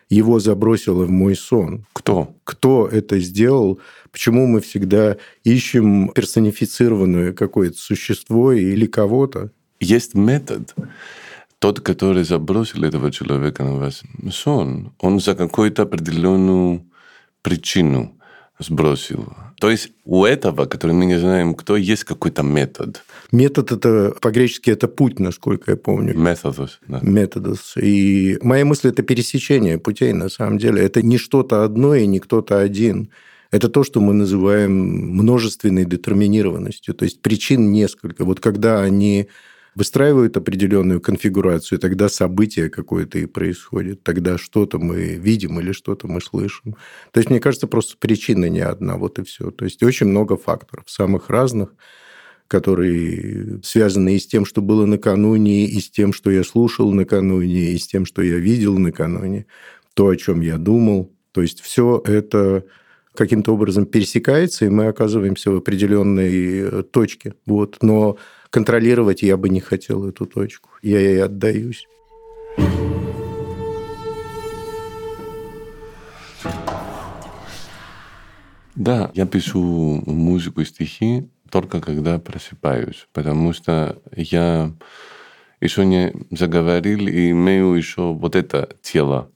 его 0.09 0.39
забросило 0.39 1.03
в 1.05 1.09
мой 1.09 1.35
сон. 1.35 1.85
Кто? 1.93 2.35
Кто 2.43 2.87
это 2.87 3.19
сделал? 3.19 3.79
Почему 4.11 4.47
мы 4.47 4.61
всегда 4.61 5.17
ищем 5.43 6.09
персонифицированное 6.09 7.33
какое-то 7.33 7.77
существо 7.77 8.53
или 8.53 8.85
кого-то? 8.85 9.51
Есть 9.79 10.15
метод. 10.15 10.73
Тот, 11.59 11.81
который 11.81 12.23
забросил 12.23 12.83
этого 12.83 13.11
человека 13.11 13.63
на 13.63 13.75
вас 13.75 14.03
сон, 14.31 14.93
он 14.99 15.19
за 15.19 15.35
какую-то 15.35 15.83
определенную 15.83 16.85
причину 17.41 18.16
сбросил. 18.59 19.33
То 19.59 19.69
есть 19.69 19.91
у 20.05 20.25
этого, 20.25 20.65
который 20.65 20.91
мы 20.91 21.05
не 21.05 21.19
знаем 21.19 21.55
кто, 21.55 21.75
есть 21.75 22.03
какой-то 22.03 22.43
метод. 22.43 23.03
Метод 23.31 23.71
это 23.71 24.15
по-гречески 24.21 24.69
это 24.69 24.87
путь, 24.87 25.19
насколько 25.19 25.71
я 25.71 25.77
помню. 25.77 26.15
Методос. 26.15 26.79
Да. 26.87 26.99
Методос. 27.01 27.75
И 27.77 28.37
моя 28.41 28.65
мысль 28.65 28.89
это 28.89 29.03
пересечение 29.03 29.77
путей 29.77 30.13
на 30.13 30.29
самом 30.29 30.57
деле. 30.57 30.83
Это 30.83 31.01
не 31.01 31.17
что-то 31.17 31.63
одно 31.63 31.95
и 31.95 32.05
не 32.07 32.19
кто-то 32.19 32.59
один. 32.59 33.09
Это 33.51 33.69
то, 33.69 33.83
что 33.83 34.01
мы 34.01 34.13
называем 34.13 34.71
множественной 34.71 35.85
детерминированностью. 35.85 36.93
То 36.93 37.05
есть 37.05 37.21
причин 37.21 37.71
несколько. 37.71 38.25
Вот 38.25 38.39
когда 38.39 38.81
они 38.81 39.27
выстраивают 39.77 40.36
определенную 40.36 41.00
конфигурацию, 41.00 41.77
тогда 41.77 42.10
событие 42.10 42.67
какое-то 42.67 43.19
и 43.19 43.27
происходит, 43.27 44.01
тогда 44.01 44.39
что-то 44.39 44.79
мы 44.79 45.13
видим 45.15 45.60
или 45.60 45.72
что-то 45.72 46.07
мы 46.07 46.19
слышим. 46.19 46.75
То 47.12 47.19
есть, 47.19 47.29
мне 47.29 47.39
кажется, 47.39 47.67
просто 47.67 47.96
причина 48.00 48.50
не 48.50 48.62
одна, 48.62 48.98
вот 48.98 49.19
и 49.19 49.24
все. 49.24 49.51
То 49.51 49.65
есть, 49.65 49.84
очень 49.84 50.07
много 50.07 50.36
факторов, 50.36 50.86
самых 50.88 51.29
разных, 51.29 51.75
которые 52.48 53.60
связаны 53.62 54.15
и 54.15 54.19
с 54.19 54.25
тем, 54.25 54.46
что 54.46 54.63
было 54.63 54.88
накануне, 54.88 55.67
и 55.67 55.79
с 55.79 55.91
тем, 55.91 56.12
что 56.12 56.31
я 56.31 56.43
слушал 56.43 56.91
накануне, 56.91 57.74
и 57.74 57.77
с 57.77 57.86
тем, 57.86 58.07
что 58.07 58.24
я 58.24 58.38
видел 58.38 58.79
накануне, 58.79 59.46
то, 59.93 60.07
о 60.07 60.15
чем 60.15 60.41
я 60.41 60.57
думал. 60.57 61.13
То 61.34 61.43
есть, 61.43 61.62
все 61.62 62.01
это 62.03 62.65
каким-то 63.13 63.53
образом 63.53 63.86
пересекается, 63.86 64.65
и 64.65 64.69
мы 64.69 64.88
оказываемся 64.88 65.51
в 65.51 65.57
определенной 65.57 66.84
точке. 66.84 67.36
Вот. 67.46 67.77
Но 67.81 68.17
контролировать 68.49 69.21
я 69.21 69.37
бы 69.37 69.49
не 69.49 69.59
хотел 69.59 70.07
эту 70.07 70.25
точку. 70.25 70.69
Я 70.81 70.99
ей 70.99 71.23
отдаюсь. 71.23 71.87
Да, 78.75 79.11
я 79.15 79.25
пишу 79.25 80.03
музыку 80.05 80.61
и 80.61 80.65
стихи 80.65 81.27
только 81.49 81.81
когда 81.81 82.19
просыпаюсь, 82.19 83.07
потому 83.11 83.53
что 83.53 83.99
я 84.15 84.71
еще 85.61 85.85
не 85.85 86.13
заговорил 86.29 87.07
и 87.07 87.31
имею 87.31 87.73
еще 87.73 88.13
вот 88.13 88.35
это 88.35 88.69
тело, 88.81 89.31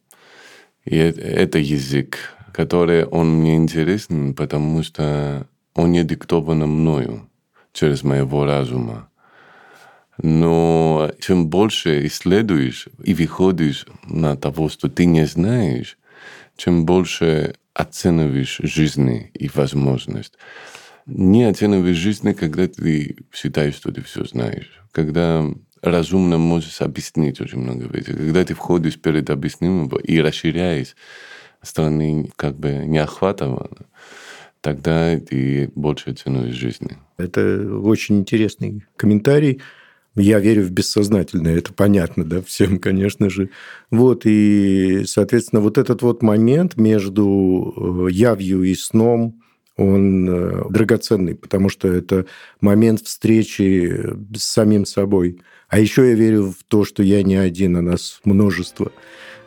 и 0.85 0.95
это 0.95 1.57
язык, 1.57 2.17
который 2.53 3.05
он 3.05 3.39
мне 3.39 3.55
интересен, 3.55 4.35
потому 4.35 4.83
что 4.83 5.47
он 5.73 5.91
не 5.91 6.03
диктован 6.03 6.59
мною 6.59 7.27
через 7.73 8.03
моего 8.03 8.45
разума. 8.45 9.09
Но 10.21 11.11
чем 11.19 11.47
больше 11.47 12.05
исследуешь 12.05 12.87
и 13.03 13.13
выходишь 13.13 13.85
на 14.05 14.35
того, 14.35 14.69
что 14.69 14.89
ты 14.89 15.05
не 15.05 15.25
знаешь, 15.25 15.97
чем 16.57 16.85
больше 16.85 17.55
оцениваешь 17.73 18.59
жизни 18.61 19.31
и 19.33 19.49
возможность. 19.53 20.33
Не 21.07 21.45
оцениваешь 21.45 21.97
жизнь, 21.97 22.33
когда 22.33 22.67
ты 22.67 23.17
считаешь, 23.33 23.75
что 23.75 23.91
ты 23.91 24.01
все 24.03 24.25
знаешь. 24.25 24.81
Когда 24.91 25.45
разумно 25.81 26.37
можешь 26.37 26.81
объяснить 26.81 27.41
очень 27.41 27.59
много 27.59 27.85
вещей. 27.85 28.13
Когда 28.13 28.45
ты 28.45 28.53
входишь 28.53 28.99
перед 28.99 29.29
объяснением 29.29 29.87
и 29.87 30.19
расширяешь 30.19 30.95
страны 31.61 32.29
как 32.35 32.59
бы 32.59 32.85
неохватывано, 32.85 33.87
тогда 34.61 35.19
ты 35.19 35.71
больше 35.75 36.13
ценуешь 36.13 36.55
жизни. 36.55 36.97
Это 37.17 37.67
очень 37.81 38.19
интересный 38.19 38.85
комментарий. 38.95 39.61
Я 40.15 40.39
верю 40.39 40.63
в 40.63 40.71
бессознательное, 40.71 41.57
это 41.57 41.73
понятно, 41.73 42.25
да, 42.25 42.41
всем, 42.41 42.79
конечно 42.79 43.29
же. 43.29 43.49
Вот, 43.89 44.25
и, 44.25 45.03
соответственно, 45.05 45.61
вот 45.61 45.77
этот 45.77 46.01
вот 46.01 46.21
момент 46.21 46.75
между 46.75 48.07
э, 48.07 48.11
явью 48.11 48.63
и 48.63 48.75
сном, 48.75 49.41
он 49.77 50.29
э, 50.29 50.63
драгоценный, 50.69 51.35
потому 51.35 51.69
что 51.69 51.87
это 51.87 52.25
момент 52.59 53.01
встречи 53.03 54.03
с 54.35 54.43
самим 54.43 54.85
собой. 54.85 55.39
А 55.69 55.79
еще 55.79 56.09
я 56.09 56.13
верю 56.13 56.51
в 56.51 56.63
то, 56.67 56.83
что 56.83 57.03
я 57.03 57.23
не 57.23 57.35
один, 57.35 57.77
а 57.77 57.81
нас 57.81 58.19
множество. 58.25 58.91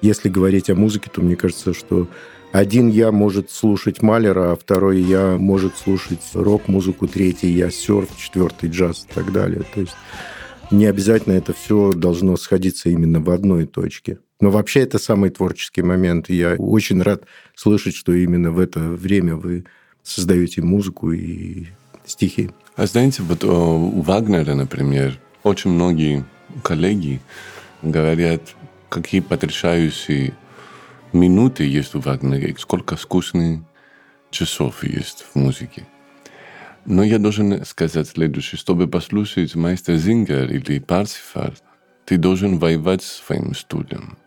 Если 0.00 0.30
говорить 0.30 0.70
о 0.70 0.74
музыке, 0.74 1.10
то 1.12 1.20
мне 1.20 1.36
кажется, 1.36 1.74
что 1.74 2.08
один 2.54 2.88
я 2.88 3.10
может 3.10 3.50
слушать 3.50 4.00
Малера, 4.00 4.52
а 4.52 4.56
второй 4.56 5.00
я 5.00 5.36
может 5.36 5.76
слушать 5.76 6.20
рок-музыку, 6.34 7.08
третий 7.08 7.50
я 7.50 7.68
серф, 7.68 8.16
четвертый 8.16 8.70
джаз 8.70 9.08
и 9.10 9.12
так 9.12 9.32
далее. 9.32 9.64
То 9.74 9.80
есть 9.80 9.96
не 10.70 10.86
обязательно 10.86 11.32
это 11.32 11.52
все 11.52 11.92
должно 11.92 12.36
сходиться 12.36 12.90
именно 12.90 13.18
в 13.18 13.30
одной 13.30 13.66
точке. 13.66 14.18
Но 14.40 14.50
вообще 14.50 14.82
это 14.82 15.00
самый 15.00 15.30
творческий 15.30 15.82
момент. 15.82 16.30
Я 16.30 16.54
очень 16.54 17.02
рад 17.02 17.24
слышать, 17.56 17.96
что 17.96 18.12
именно 18.12 18.52
в 18.52 18.60
это 18.60 18.78
время 18.78 19.34
вы 19.34 19.64
создаете 20.04 20.62
музыку 20.62 21.10
и 21.10 21.66
стихи. 22.06 22.50
А 22.76 22.86
знаете, 22.86 23.24
вот 23.24 23.42
у 23.42 24.00
Вагнера, 24.00 24.54
например, 24.54 25.18
очень 25.42 25.70
многие 25.70 26.24
коллеги 26.62 27.20
говорят, 27.82 28.42
какие 28.90 29.22
потрясающие 29.22 30.34
минуты 31.14 31.64
есть 31.64 31.94
у 31.94 32.00
Вагнера, 32.00 32.54
сколько 32.58 32.96
скучных 32.96 33.60
часов 34.30 34.84
есть 34.84 35.24
в 35.32 35.36
музыке. 35.36 35.86
Но 36.84 37.02
я 37.02 37.18
должен 37.18 37.64
сказать 37.64 38.08
следующее. 38.08 38.58
Чтобы 38.58 38.88
послушать 38.88 39.54
мастер 39.54 39.96
Зингер 39.96 40.50
или 40.50 40.78
Парсифар, 40.78 41.54
ты 42.04 42.18
должен 42.18 42.58
воевать 42.58 43.02
с 43.02 43.22
своим 43.24 43.54
студием. 43.54 44.18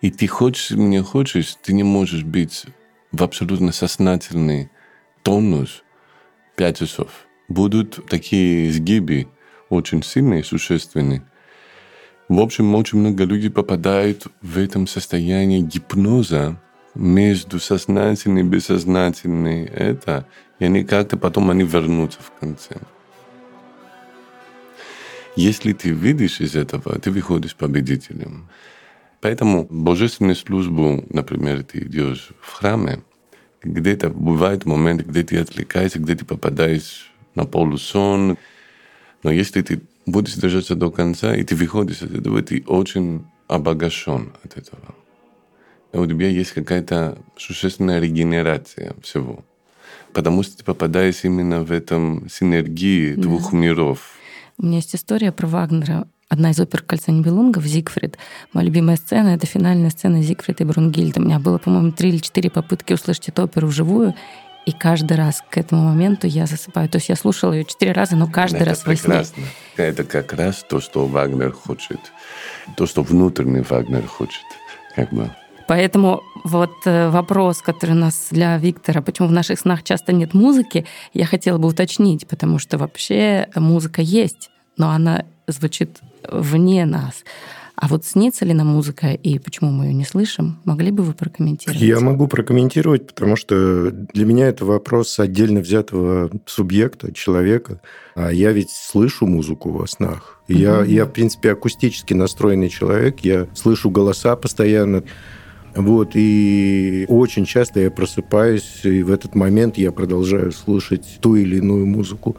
И 0.00 0.10
ты 0.10 0.26
хочешь, 0.26 0.70
не 0.70 1.02
хочешь, 1.02 1.56
ты 1.62 1.74
не 1.74 1.82
можешь 1.82 2.24
быть 2.24 2.64
в 3.12 3.22
абсолютно 3.22 3.72
сознательный 3.72 4.70
тонус 5.22 5.82
пять 6.56 6.78
часов. 6.78 7.26
Будут 7.48 8.08
такие 8.08 8.72
сгибы 8.72 9.28
очень 9.68 10.02
сильные, 10.02 10.44
существенные. 10.44 11.22
В 12.30 12.38
общем, 12.38 12.76
очень 12.76 13.00
много 13.00 13.24
людей 13.24 13.50
попадают 13.50 14.28
в 14.40 14.56
этом 14.56 14.86
состояние 14.86 15.62
гипноза 15.62 16.62
между 16.94 17.58
сознательным 17.58 18.38
и 18.38 18.48
бессознательным. 18.48 19.66
Это, 19.66 20.28
и 20.60 20.64
они 20.66 20.84
как-то 20.84 21.16
потом 21.16 21.50
они 21.50 21.64
вернутся 21.64 22.20
в 22.22 22.30
конце. 22.38 22.76
Если 25.34 25.72
ты 25.72 25.90
видишь 25.90 26.40
из 26.40 26.54
этого, 26.54 26.96
ты 27.00 27.10
выходишь 27.10 27.56
победителем. 27.56 28.48
Поэтому 29.20 29.66
божественную 29.68 30.36
службу, 30.36 31.04
например, 31.10 31.64
ты 31.64 31.80
идешь 31.80 32.28
в 32.40 32.52
храме, 32.52 33.02
где-то 33.64 34.08
бывает 34.10 34.66
момент, 34.66 35.04
где 35.04 35.24
ты 35.24 35.36
отвлекаешься, 35.38 35.98
где 35.98 36.14
ты 36.14 36.24
попадаешь 36.24 37.12
на 37.34 37.44
полусон. 37.44 38.38
Но 39.24 39.32
если 39.32 39.62
ты 39.62 39.82
будешь 40.10 40.34
держаться 40.34 40.74
до 40.74 40.90
конца, 40.90 41.34
и 41.34 41.42
ты 41.42 41.54
выходишь 41.54 42.02
от 42.02 42.12
этого, 42.12 42.42
ты 42.42 42.62
очень 42.66 43.24
обогащен 43.48 44.32
от 44.44 44.56
этого. 44.56 44.94
И 45.92 45.96
у 45.96 46.06
тебя 46.06 46.28
есть 46.28 46.52
какая-то 46.52 47.18
существенная 47.36 48.00
регенерация 48.00 48.94
всего. 49.02 49.44
Потому 50.12 50.42
что 50.42 50.58
ты 50.58 50.64
попадаешь 50.64 51.24
именно 51.24 51.62
в 51.62 51.72
этом 51.72 52.28
синергии 52.28 53.14
двух 53.14 53.52
миров. 53.52 54.12
У 54.58 54.66
меня 54.66 54.76
есть 54.76 54.94
история 54.94 55.32
про 55.32 55.46
Вагнера. 55.46 56.06
Одна 56.28 56.50
из 56.50 56.60
опер 56.60 56.82
«Кольца 56.82 57.10
Нибелунгов» 57.10 57.64
«Зигфрид». 57.64 58.16
Моя 58.52 58.66
любимая 58.66 58.96
сцена— 58.96 59.28
это 59.34 59.46
финальная 59.46 59.90
сцена 59.90 60.22
Зигфрида 60.22 60.62
и 60.62 60.66
Брунгильда. 60.66 61.20
У 61.20 61.24
меня 61.24 61.40
было, 61.40 61.58
по-моему, 61.58 61.90
три 61.90 62.10
или 62.10 62.18
четыре 62.18 62.50
попытки 62.50 62.92
услышать 62.92 63.30
эту 63.30 63.42
оперу 63.42 63.66
вживую, 63.66 64.14
и 64.66 64.72
каждый 64.72 65.16
раз 65.16 65.42
к 65.48 65.56
этому 65.56 65.82
моменту 65.82 66.26
я 66.26 66.46
засыпаю. 66.46 66.88
То 66.88 66.96
есть 66.96 67.08
я 67.08 67.16
слушала 67.16 67.52
ее 67.52 67.64
четыре 67.64 67.92
раза, 67.92 68.16
но 68.16 68.26
каждый 68.26 68.56
это 68.56 68.70
раз 68.70 68.80
прекрасно. 68.80 69.14
во 69.14 69.24
сне. 69.24 69.44
Это 69.76 70.04
как 70.04 70.32
раз 70.32 70.64
то, 70.68 70.80
что 70.80 71.06
Вагнер 71.06 71.52
хочет. 71.52 72.00
То, 72.76 72.86
что 72.86 73.02
внутренний 73.02 73.62
Вагнер 73.62 74.06
хочет. 74.06 74.44
Как 74.94 75.12
бы. 75.12 75.30
Поэтому 75.66 76.22
вот 76.44 76.72
э, 76.84 77.10
вопрос, 77.10 77.62
который 77.62 77.92
у 77.92 77.94
нас 77.94 78.28
для 78.30 78.58
Виктора, 78.58 79.02
почему 79.02 79.28
в 79.28 79.32
наших 79.32 79.58
снах 79.58 79.84
часто 79.84 80.12
нет 80.12 80.34
музыки, 80.34 80.84
я 81.14 81.26
хотела 81.26 81.58
бы 81.58 81.68
уточнить, 81.68 82.26
потому 82.26 82.58
что 82.58 82.76
вообще 82.76 83.48
музыка 83.54 84.02
есть, 84.02 84.50
но 84.76 84.90
она 84.90 85.24
звучит 85.46 86.00
вне 86.28 86.84
нас. 86.86 87.24
А 87.80 87.88
вот 87.88 88.04
снится 88.04 88.44
ли 88.44 88.52
нам 88.52 88.66
музыка 88.66 89.08
и 89.08 89.38
почему 89.38 89.70
мы 89.70 89.86
ее 89.86 89.94
не 89.94 90.04
слышим, 90.04 90.60
могли 90.64 90.90
бы 90.90 91.02
вы 91.02 91.14
прокомментировать? 91.14 91.80
Я 91.80 91.98
могу 92.00 92.28
прокомментировать, 92.28 93.06
потому 93.06 93.36
что 93.36 93.90
для 93.90 94.26
меня 94.26 94.48
это 94.48 94.66
вопрос 94.66 95.18
отдельно 95.18 95.60
взятого 95.60 96.30
субъекта, 96.44 97.10
человека. 97.14 97.80
А 98.14 98.30
я 98.30 98.52
ведь 98.52 98.70
слышу 98.70 99.26
музыку 99.26 99.70
во 99.70 99.86
снах. 99.86 100.42
Я, 100.46 100.84
я, 100.84 101.06
в 101.06 101.12
принципе, 101.12 101.52
акустически 101.52 102.12
настроенный 102.12 102.68
человек. 102.68 103.20
Я 103.20 103.46
слышу 103.54 103.88
голоса 103.88 104.36
постоянно. 104.36 105.02
Вот, 105.74 106.10
и 106.14 107.06
очень 107.08 107.44
часто 107.44 107.80
я 107.80 107.90
просыпаюсь, 107.90 108.80
и 108.82 109.02
в 109.02 109.12
этот 109.12 109.36
момент 109.36 109.78
я 109.78 109.92
продолжаю 109.92 110.50
слушать 110.50 111.18
ту 111.20 111.36
или 111.36 111.58
иную 111.58 111.86
музыку. 111.86 112.36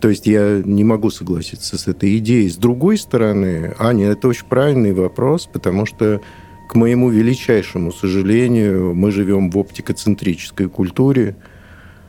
То 0.00 0.08
есть 0.08 0.26
я 0.26 0.62
не 0.64 0.84
могу 0.84 1.10
согласиться 1.10 1.76
с 1.76 1.88
этой 1.88 2.16
идеей. 2.18 2.48
С 2.48 2.56
другой 2.56 2.98
стороны, 2.98 3.74
Аня, 3.78 4.08
это 4.08 4.28
очень 4.28 4.46
правильный 4.46 4.92
вопрос, 4.92 5.48
потому 5.52 5.86
что, 5.86 6.20
к 6.68 6.76
моему 6.76 7.10
величайшему 7.10 7.92
сожалению, 7.92 8.94
мы 8.94 9.10
живем 9.10 9.50
в 9.50 9.58
оптикоцентрической 9.58 10.68
культуре, 10.68 11.34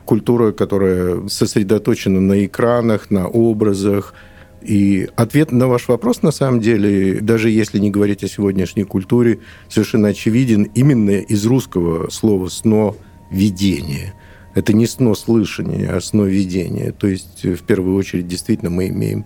культура, 0.04 0.52
которая 0.52 1.26
сосредоточена 1.28 2.20
на 2.20 2.44
экранах, 2.44 3.10
на 3.10 3.26
образах, 3.26 4.14
и 4.62 5.08
ответ 5.16 5.52
на 5.52 5.68
ваш 5.68 5.88
вопрос, 5.88 6.22
на 6.22 6.30
самом 6.30 6.60
деле, 6.60 7.20
даже 7.20 7.50
если 7.50 7.78
не 7.78 7.90
говорить 7.90 8.22
о 8.24 8.28
сегодняшней 8.28 8.84
культуре, 8.84 9.40
совершенно 9.68 10.08
очевиден 10.08 10.64
именно 10.74 11.18
из 11.20 11.46
русского 11.46 12.10
слова 12.10 12.48
«сно-видение». 12.48 14.14
Это 14.54 14.72
не 14.72 14.86
сно-слышание, 14.86 15.88
а 15.90 16.00
сно-видение. 16.00 16.92
То 16.92 17.06
есть, 17.06 17.44
в 17.44 17.62
первую 17.62 17.96
очередь, 17.96 18.26
действительно, 18.26 18.70
мы 18.70 18.88
имеем 18.88 19.24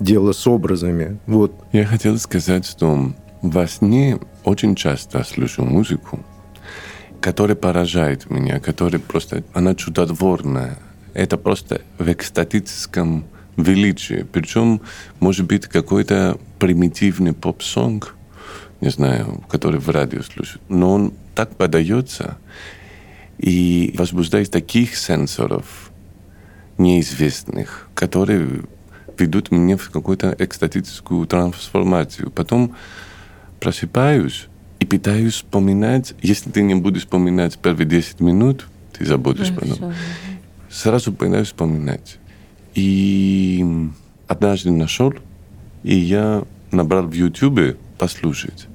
дело 0.00 0.32
с 0.32 0.46
образами. 0.46 1.18
Вот. 1.26 1.54
Я 1.72 1.86
хотел 1.86 2.18
сказать, 2.18 2.66
что 2.66 3.12
во 3.42 3.68
сне 3.68 4.18
очень 4.44 4.74
часто 4.74 5.22
слышу 5.24 5.64
музыку, 5.64 6.20
которая 7.20 7.56
поражает 7.56 8.28
меня, 8.28 8.60
которая 8.60 9.00
просто, 9.00 9.44
она 9.52 9.74
чудотворная. 9.74 10.78
Это 11.14 11.36
просто 11.36 11.82
в 11.98 12.10
экстатическом 12.10 13.24
величие. 13.62 14.24
Причем, 14.24 14.80
может 15.18 15.46
быть, 15.46 15.66
какой-то 15.66 16.38
примитивный 16.58 17.32
поп-сонг, 17.32 18.14
не 18.80 18.90
знаю, 18.90 19.44
который 19.48 19.80
в 19.80 19.88
радио 19.90 20.22
слушают. 20.22 20.62
Но 20.68 20.92
он 20.94 21.14
так 21.34 21.56
подается 21.56 22.38
и 23.38 23.94
возбуждает 23.96 24.50
таких 24.50 24.96
сенсоров 24.96 25.90
неизвестных, 26.78 27.88
которые 27.94 28.62
ведут 29.18 29.50
меня 29.50 29.76
в 29.76 29.90
какую-то 29.90 30.34
экстатическую 30.38 31.26
трансформацию. 31.26 32.30
Потом 32.30 32.74
просыпаюсь 33.60 34.46
и 34.78 34.86
пытаюсь 34.86 35.34
вспоминать. 35.34 36.14
Если 36.22 36.50
ты 36.50 36.62
не 36.62 36.74
будешь 36.74 37.02
вспоминать 37.02 37.58
первые 37.58 37.86
10 37.86 38.20
минут, 38.20 38.66
ты 38.96 39.04
забудешь 39.04 39.54
потом. 39.54 39.92
Сразу 40.70 41.12
пытаюсь 41.12 41.48
вспоминать. 41.48 42.18
И 42.74 43.64
однажды 44.28 44.70
нашел, 44.70 45.12
и 45.82 45.96
я 45.96 46.44
набрал 46.70 47.04
в 47.04 47.12
Ютубе 47.12 47.76
послушать. 47.98 48.66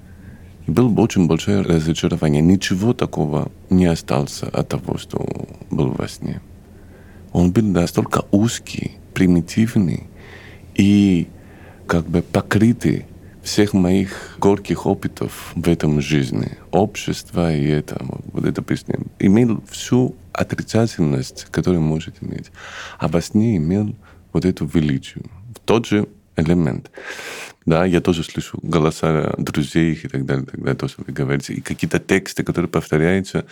И 0.67 0.71
было 0.71 0.89
очень 0.99 1.27
большое 1.27 1.61
разочарование. 1.61 2.41
Ничего 2.41 2.93
такого 2.93 3.51
не 3.69 3.85
осталось 3.85 4.41
от 4.43 4.67
того, 4.67 4.97
что 4.97 5.25
был 5.69 5.91
во 5.91 6.07
сне. 6.07 6.41
Он 7.31 7.51
был 7.51 7.63
настолько 7.63 8.23
узкий, 8.31 8.93
примитивный 9.13 10.03
и 10.75 11.27
как 11.87 12.07
бы 12.07 12.21
покрытый 12.21 13.05
всех 13.45 13.73
моих 13.73 14.35
горьких 14.39 14.87
опытов 14.87 15.51
в 15.55 15.69
этом 15.69 16.01
жизни, 16.01 16.57
общество 16.71 17.53
и 17.53 17.67
это, 17.67 18.03
вот 18.33 18.43
эта 18.43 18.63
песня, 18.63 18.97
имел 19.19 19.63
всю 19.69 20.15
отрицательность, 20.33 21.45
которую 21.51 21.81
может 21.81 22.15
иметь. 22.23 22.51
А 22.97 23.07
во 23.07 23.21
сне 23.21 23.57
имел 23.57 23.95
вот 24.33 24.45
эту 24.45 24.65
величию. 24.65 25.25
Тот 25.65 25.85
же 25.85 26.07
элемент. 26.35 26.89
Да, 27.67 27.85
я 27.85 28.01
тоже 28.01 28.23
слышу 28.23 28.57
голоса 28.63 29.35
друзей 29.37 29.93
и 29.93 30.07
так 30.07 30.25
далее, 30.25 30.45
так 30.45 30.59
далее, 30.59 30.75
то, 30.75 30.87
что 30.87 31.03
вы 31.05 31.13
говорите. 31.13 31.53
И 31.53 31.61
какие-то 31.61 31.99
тексты, 31.99 32.43
которые 32.43 32.69
повторяются. 32.69 33.45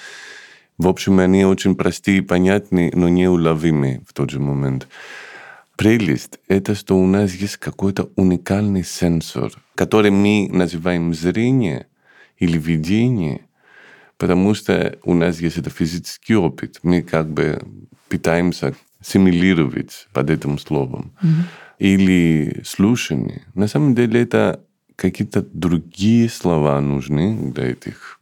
В 0.79 0.87
общем, 0.87 1.19
они 1.19 1.45
очень 1.45 1.75
простые 1.75 2.17
и 2.17 2.21
понятные, 2.21 2.91
но 2.95 3.09
неуловимые 3.09 4.01
в 4.07 4.13
тот 4.13 4.31
же 4.31 4.39
момент. 4.39 4.87
Прелесть— 5.77 6.39
это 6.47 6.75
что 6.75 6.97
у 6.97 7.07
нас 7.07 7.33
есть 7.33 7.57
какой-то 7.57 8.11
уникальный 8.15 8.83
сенсор, 8.83 9.51
который 9.75 10.11
мы 10.11 10.47
называем 10.51 11.13
зрение 11.13 11.87
или 12.37 12.57
видение, 12.57 13.47
потому 14.17 14.53
что 14.53 14.97
у 15.03 15.13
нас 15.13 15.39
есть 15.41 15.57
это 15.57 15.69
физический 15.69 16.35
опыт. 16.35 16.79
Мы 16.83 17.01
как 17.01 17.29
бы 17.29 17.61
пытаемся 18.07 18.75
симулировать 19.01 20.07
под 20.13 20.29
этим 20.29 20.59
словом. 20.59 21.13
Mm-hmm. 21.21 21.43
Или 21.79 22.61
слушание. 22.63 23.41
На 23.55 23.67
самом 23.67 23.95
деле 23.95 24.21
это 24.21 24.63
какие-то 24.95 25.41
другие 25.41 26.29
слова 26.29 26.79
нужны 26.79 27.51
для 27.51 27.71
этих 27.71 28.19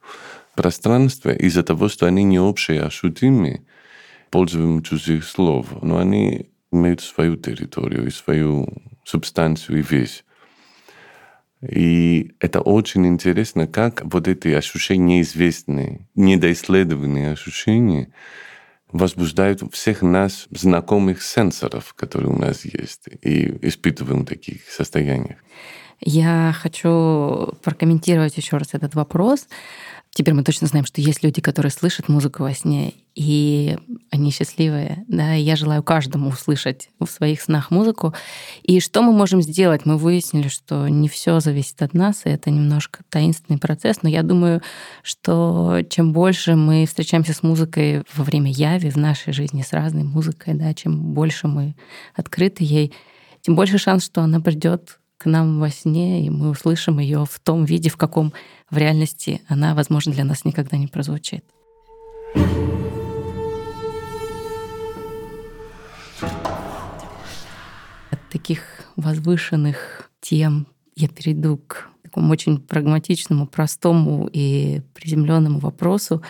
пространств 0.56 1.26
из-за 1.26 1.64
того, 1.64 1.90
что 1.90 2.06
они 2.06 2.24
не 2.24 2.40
общие, 2.40 2.82
а 2.82 2.88
ощутимые, 2.88 3.64
пользуем 4.30 4.82
чужих 4.82 5.26
слов. 5.26 5.68
Но 5.82 5.98
они 5.98 6.51
имеют 6.72 7.02
свою 7.02 7.36
территорию 7.36 8.08
и 8.08 8.12
свою 8.12 8.68
субстанцию 9.04 9.80
и 9.80 9.82
весь. 9.82 10.24
И 11.62 12.32
это 12.40 12.62
очень 12.62 13.06
интересно, 13.06 13.68
как 13.68 14.02
вот 14.04 14.28
эти 14.28 14.48
ощущения 14.48 15.18
неизвестные, 15.18 16.08
недоисследованные 16.16 17.32
ощущения 17.32 18.12
возбуждают 18.92 19.62
всех 19.74 20.02
нас 20.02 20.48
знакомых 20.50 21.22
сенсоров, 21.22 21.94
которые 21.94 22.32
у 22.32 22.38
нас 22.38 22.66
есть, 22.66 23.08
и 23.22 23.58
испытываем 23.68 24.24
в 24.24 24.26
таких 24.26 24.70
состояниях. 24.70 25.38
Я 26.00 26.54
хочу 26.60 27.54
прокомментировать 27.64 28.36
еще 28.36 28.58
раз 28.58 28.70
этот 28.74 28.96
вопрос. 28.96 29.48
Теперь 30.14 30.34
мы 30.34 30.44
точно 30.44 30.68
знаем, 30.68 30.86
что 30.86 31.00
есть 31.00 31.24
люди, 31.24 31.40
которые 31.40 31.72
слышат 31.72 32.10
музыку 32.10 32.44
во 32.44 32.54
сне, 32.54 32.96
и 33.16 33.78
они 34.10 34.32
счастливые. 34.32 35.06
Да, 35.08 35.36
и 35.36 35.42
я 35.42 35.56
желаю 35.56 35.84
каждому 35.84 36.30
услышать 36.30 36.90
в 37.00 37.08
своих 37.08 37.42
снах 37.42 37.72
музыку. 37.72 38.14
И 38.64 38.82
что 38.82 39.04
мы 39.04 39.14
можем 39.14 39.42
сделать? 39.42 39.86
Мы 39.86 39.98
выяснили, 39.98 40.50
что 40.50 40.90
не 40.90 41.08
все 41.08 41.40
зависит 41.40 41.82
от 41.82 41.94
нас, 41.94 42.26
и 42.26 42.30
это 42.30 42.50
немножко 42.50 43.04
таинственный 43.10 43.58
процесс. 43.58 44.02
Но 44.02 44.10
я 44.10 44.22
думаю, 44.22 44.62
что 45.02 45.80
чем 45.90 46.12
больше 46.12 46.56
мы 46.56 46.86
встречаемся 46.86 47.34
с 47.34 47.42
музыкой 47.42 48.04
во 48.14 48.26
время 48.26 48.52
яви 48.52 48.90
в 48.90 48.98
нашей 48.98 49.32
жизни, 49.32 49.62
с 49.62 49.72
разной 49.72 50.04
музыкой, 50.04 50.56
да, 50.56 50.74
чем 50.74 51.14
больше 51.14 51.48
мы 51.48 51.74
открыты 52.16 52.66
ей, 52.66 52.92
тем 53.40 53.56
больше 53.56 53.78
шанс, 53.78 54.04
что 54.06 54.22
она 54.22 54.42
придет 54.42 55.00
к 55.22 55.26
нам 55.26 55.60
во 55.60 55.70
сне, 55.70 56.26
и 56.26 56.32
мы 56.32 56.50
услышим 56.50 56.98
ее 56.98 57.26
в 57.30 57.40
том 57.40 57.64
виде, 57.64 57.92
в 57.92 57.98
каком 57.98 58.34
в 58.72 58.78
реальности 58.78 59.42
она, 59.48 59.76
возможно, 59.76 60.12
для 60.12 60.24
нас 60.24 60.46
никогда 60.46 60.78
не 60.78 60.88
прозвучит. 60.88 61.46
От 68.10 68.30
таких 68.32 68.64
возвышенных 68.96 70.10
тем 70.22 70.66
я 70.96 71.08
перейду 71.08 71.58
к 71.68 71.90
такому 72.02 72.32
очень 72.32 72.60
прагматичному, 72.60 73.46
простому 73.46 74.28
и 74.34 74.82
приземленному 74.96 75.60
вопросу. 75.60 76.24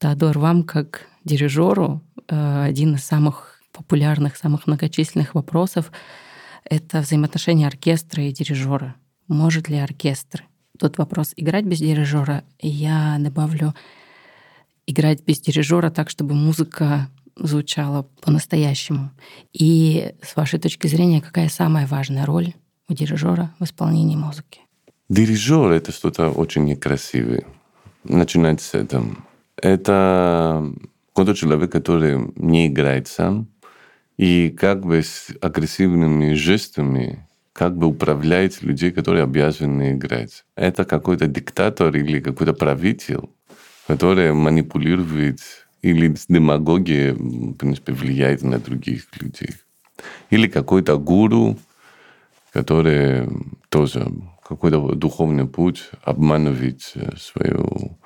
Теодор, 0.00 0.40
вам 0.40 0.64
как 0.64 1.06
дирижеру 1.22 2.02
э, 2.26 2.64
один 2.64 2.96
из 2.96 3.04
самых 3.04 3.60
популярных, 3.70 4.36
самых 4.36 4.66
многочисленных 4.66 5.36
вопросов 5.36 5.92
это 6.64 7.00
взаимоотношения 7.00 7.66
оркестра 7.66 8.22
и 8.22 8.32
дирижера. 8.32 8.96
Может 9.28 9.68
ли 9.68 9.76
оркестр? 9.76 10.44
Тот 10.78 10.98
вопрос 10.98 11.32
играть 11.36 11.64
без 11.64 11.78
дирижера, 11.78 12.44
я 12.60 13.16
добавлю 13.20 13.74
играть 14.86 15.22
без 15.24 15.40
дирижера 15.40 15.90
так, 15.90 16.10
чтобы 16.10 16.34
музыка 16.34 17.08
звучала 17.36 18.08
по-настоящему. 18.20 19.10
И 19.52 20.14
с 20.22 20.36
вашей 20.36 20.58
точки 20.58 20.86
зрения, 20.86 21.20
какая 21.20 21.48
самая 21.48 21.86
важная 21.86 22.26
роль 22.26 22.54
у 22.88 22.94
дирижера 22.94 23.54
в 23.58 23.64
исполнении 23.64 24.16
музыки? 24.16 24.60
Дирижер— 25.08 25.70
это 25.72 25.92
что-то 25.92 26.30
очень 26.30 26.64
некрасивое. 26.64 27.44
Начинать 28.04 28.60
с 28.60 28.74
этого. 28.74 29.16
Это 29.56 30.72
тот 31.14 31.36
человек, 31.36 31.70
который 31.72 32.32
не 32.36 32.66
играет 32.66 33.08
сам, 33.08 33.48
и 34.16 34.50
как 34.50 34.84
бы 34.84 35.02
с 35.02 35.28
агрессивными 35.40 36.34
жестами 36.34 37.26
как 37.52 37.76
бы 37.76 37.86
управляет 37.86 38.62
людей, 38.62 38.90
которые 38.90 39.24
обязаны 39.24 39.92
играть. 39.92 40.44
Это 40.56 40.84
какой-то 40.84 41.26
диктатор 41.26 41.94
или 41.96 42.20
какой-то 42.20 42.52
правитель, 42.52 43.28
который 43.86 44.32
манипулирует 44.32 45.40
или 45.82 46.14
с 46.14 46.26
демагогией, 46.26 47.12
в 47.12 47.54
принципе, 47.54 47.92
влияет 47.92 48.42
на 48.42 48.58
других 48.58 49.06
людей. 49.20 49.50
Или 50.30 50.48
какой-то 50.48 50.98
гуру, 50.98 51.58
который 52.52 53.28
тоже 53.68 54.10
какой-то 54.48 54.94
духовный 54.94 55.46
путь 55.46 55.90
обманывает 56.02 56.80
свою 57.18 57.98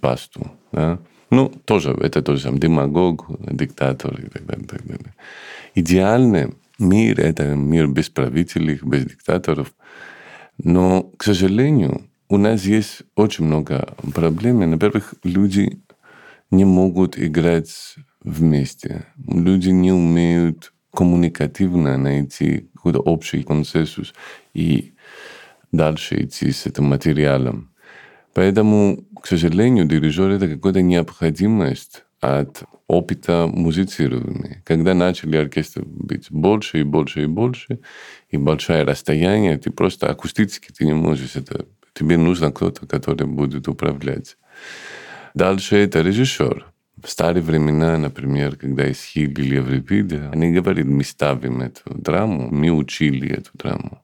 пасту. 0.00 0.52
Да? 0.72 1.00
Ну, 1.30 1.52
тоже, 1.64 1.90
это 1.90 2.22
тоже 2.22 2.42
сам 2.42 2.58
демагог, 2.58 3.26
диктатор 3.52 4.20
и 4.20 4.28
так 4.28 4.46
далее. 4.46 4.66
Так 4.66 4.86
далее. 4.86 5.14
Идеальный 5.74 6.54
мир– 6.78 7.20
это 7.20 7.54
мир 7.54 7.88
без 7.88 8.08
правителей, 8.08 8.78
без 8.82 9.04
диктаторов. 9.04 9.72
Но, 10.58 11.02
к 11.16 11.24
сожалению, 11.24 12.02
у 12.28 12.36
нас 12.38 12.64
есть 12.64 13.02
очень 13.14 13.44
много 13.44 13.94
проблем. 14.14 14.70
Во-первых, 14.70 15.14
люди 15.24 15.80
не 16.50 16.64
могут 16.64 17.18
играть 17.18 17.96
вместе. 18.22 19.04
Люди 19.26 19.70
не 19.70 19.92
умеют 19.92 20.72
коммуникативно 20.92 21.98
найти 21.98 22.70
какой-то 22.74 23.00
общий 23.00 23.42
консенсус 23.42 24.14
и 24.54 24.94
дальше 25.72 26.24
идти 26.24 26.50
с 26.52 26.66
этим 26.66 26.84
материалом. 26.84 27.70
Поэтому, 28.36 29.02
к 29.22 29.26
сожалению, 29.26 29.86
дирижер— 29.86 30.30
это 30.32 30.46
какая-то 30.46 30.82
необходимость 30.82 32.04
от 32.20 32.64
опыта 32.86 33.46
музицирования. 33.46 34.62
Когда 34.66 34.92
начали 34.92 35.38
оркестры 35.38 35.84
быть 35.86 36.26
больше 36.30 36.80
и 36.80 36.82
больше 36.82 37.22
и 37.22 37.26
больше, 37.26 37.78
и 38.28 38.36
большое 38.36 38.82
расстояние, 38.82 39.56
ты 39.56 39.70
просто 39.70 40.10
акустически 40.10 40.70
ты 40.70 40.84
не 40.84 40.92
можешь 40.92 41.34
это... 41.34 41.64
Тебе 41.94 42.18
нужно 42.18 42.52
кто-то, 42.52 42.86
который 42.86 43.26
будет 43.26 43.68
управлять. 43.68 44.36
Дальше 45.32 45.76
это 45.76 46.02
режиссер. 46.02 46.66
В 47.02 47.08
старые 47.08 47.42
времена, 47.42 47.96
например, 47.96 48.56
когда 48.56 48.92
Исхиль 48.92 49.40
или 49.40 49.56
Еврипида, 49.56 50.32
они 50.34 50.52
говорили, 50.52 50.86
мы 50.86 51.04
ставим 51.04 51.62
эту 51.62 51.94
драму, 51.94 52.50
мы 52.50 52.70
учили 52.70 53.30
эту 53.30 53.52
драму. 53.54 54.02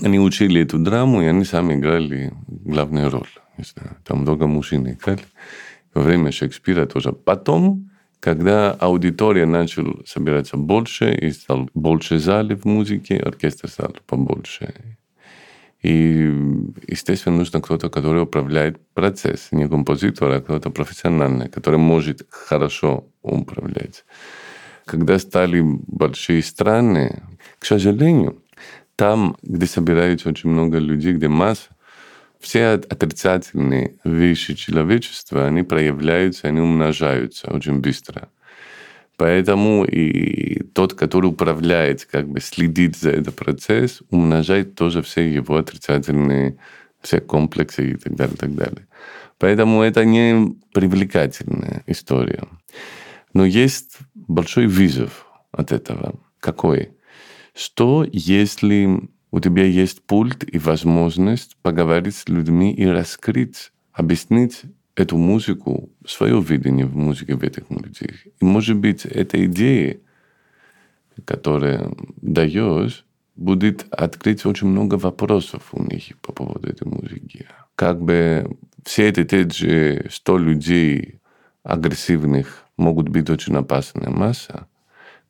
Они 0.00 0.18
учили 0.18 0.62
эту 0.62 0.78
драму, 0.78 1.22
и 1.22 1.26
они 1.26 1.44
сами 1.44 1.74
играли 1.74 2.32
главную 2.46 3.10
роль. 3.10 3.28
Там 4.04 4.20
много 4.20 4.46
мужчин 4.46 4.88
играли 4.90 5.22
во 5.94 6.02
время 6.02 6.32
Шекспира 6.32 6.86
тоже. 6.86 7.12
Потом, 7.12 7.90
когда 8.18 8.72
аудитория 8.72 9.46
начала 9.46 9.96
собираться 10.06 10.56
больше, 10.56 11.14
и 11.14 11.30
стал 11.30 11.68
больше 11.74 12.18
залов 12.18 12.62
в 12.62 12.64
музыке, 12.64 13.18
оркестр 13.18 13.68
стал 13.68 13.94
побольше. 14.06 14.96
И, 15.82 16.32
естественно, 16.86 17.36
нужно 17.36 17.60
кто-то, 17.60 17.90
который 17.90 18.22
управляет 18.22 18.80
процесс, 18.94 19.48
не 19.50 19.68
композитор, 19.68 20.30
а 20.30 20.40
кто-то 20.40 20.70
профессиональный, 20.70 21.48
который 21.48 21.78
может 21.78 22.26
хорошо 22.30 23.08
управлять. 23.22 24.04
Когда 24.84 25.18
стали 25.18 25.60
большие 25.60 26.42
страны, 26.42 27.22
к 27.58 27.64
сожалению, 27.66 28.40
там, 28.96 29.36
где 29.42 29.66
собираются 29.66 30.28
очень 30.28 30.50
много 30.50 30.78
людей, 30.78 31.14
где 31.14 31.28
масса, 31.28 31.68
все 32.40 32.70
отрицательные 32.70 33.96
вещи 34.04 34.54
человечества, 34.54 35.46
они 35.46 35.62
проявляются, 35.62 36.48
они 36.48 36.60
умножаются 36.60 37.50
очень 37.52 37.80
быстро. 37.80 38.28
Поэтому 39.16 39.84
и 39.84 40.64
тот, 40.64 40.94
который 40.94 41.26
управляет, 41.26 42.04
как 42.06 42.28
бы 42.28 42.40
следит 42.40 42.96
за 42.96 43.10
этот 43.10 43.36
процесс, 43.36 44.02
умножает 44.10 44.74
тоже 44.74 45.02
все 45.02 45.32
его 45.32 45.56
отрицательные 45.56 46.58
все 47.02 47.20
комплексы 47.20 47.92
и 47.92 47.96
так 47.96 48.14
далее, 48.14 48.34
и 48.34 48.38
так 48.38 48.54
далее. 48.54 48.86
Поэтому 49.38 49.82
это 49.82 50.04
не 50.04 50.56
привлекательная 50.72 51.82
история. 51.86 52.44
Но 53.34 53.44
есть 53.44 53.98
большой 54.14 54.66
вызов 54.66 55.26
от 55.50 55.72
этого. 55.72 56.14
Какой? 56.38 56.92
Что 57.54 58.06
если 58.10 59.08
у 59.30 59.40
тебя 59.40 59.64
есть 59.64 60.02
пульт 60.02 60.44
и 60.44 60.58
возможность 60.58 61.56
поговорить 61.62 62.16
с 62.16 62.28
людьми 62.28 62.72
и 62.74 62.86
раскрыть, 62.86 63.72
объяснить 63.92 64.62
эту 64.94 65.16
музыку, 65.16 65.90
свое 66.06 66.40
видение 66.40 66.86
в 66.86 66.96
музыке 66.96 67.34
в 67.34 67.42
этих 67.42 67.70
людях. 67.70 68.26
И, 68.40 68.44
может 68.44 68.76
быть, 68.76 69.06
эта 69.06 69.44
идея, 69.46 70.00
которая 71.24 71.90
даешь, 72.20 73.04
будет 73.36 73.86
открыть 73.90 74.44
очень 74.44 74.68
много 74.68 74.96
вопросов 74.96 75.68
у 75.72 75.82
них 75.82 76.18
по 76.20 76.32
поводу 76.32 76.68
этой 76.68 76.86
музыки. 76.86 77.46
Как 77.74 78.00
бы 78.02 78.58
все 78.84 79.08
эти 79.08 79.24
те 79.24 79.48
же 79.48 80.06
100 80.10 80.38
людей 80.38 81.20
агрессивных 81.62 82.64
могут 82.76 83.08
быть 83.08 83.30
очень 83.30 83.56
опасная 83.56 84.10
масса, 84.10 84.66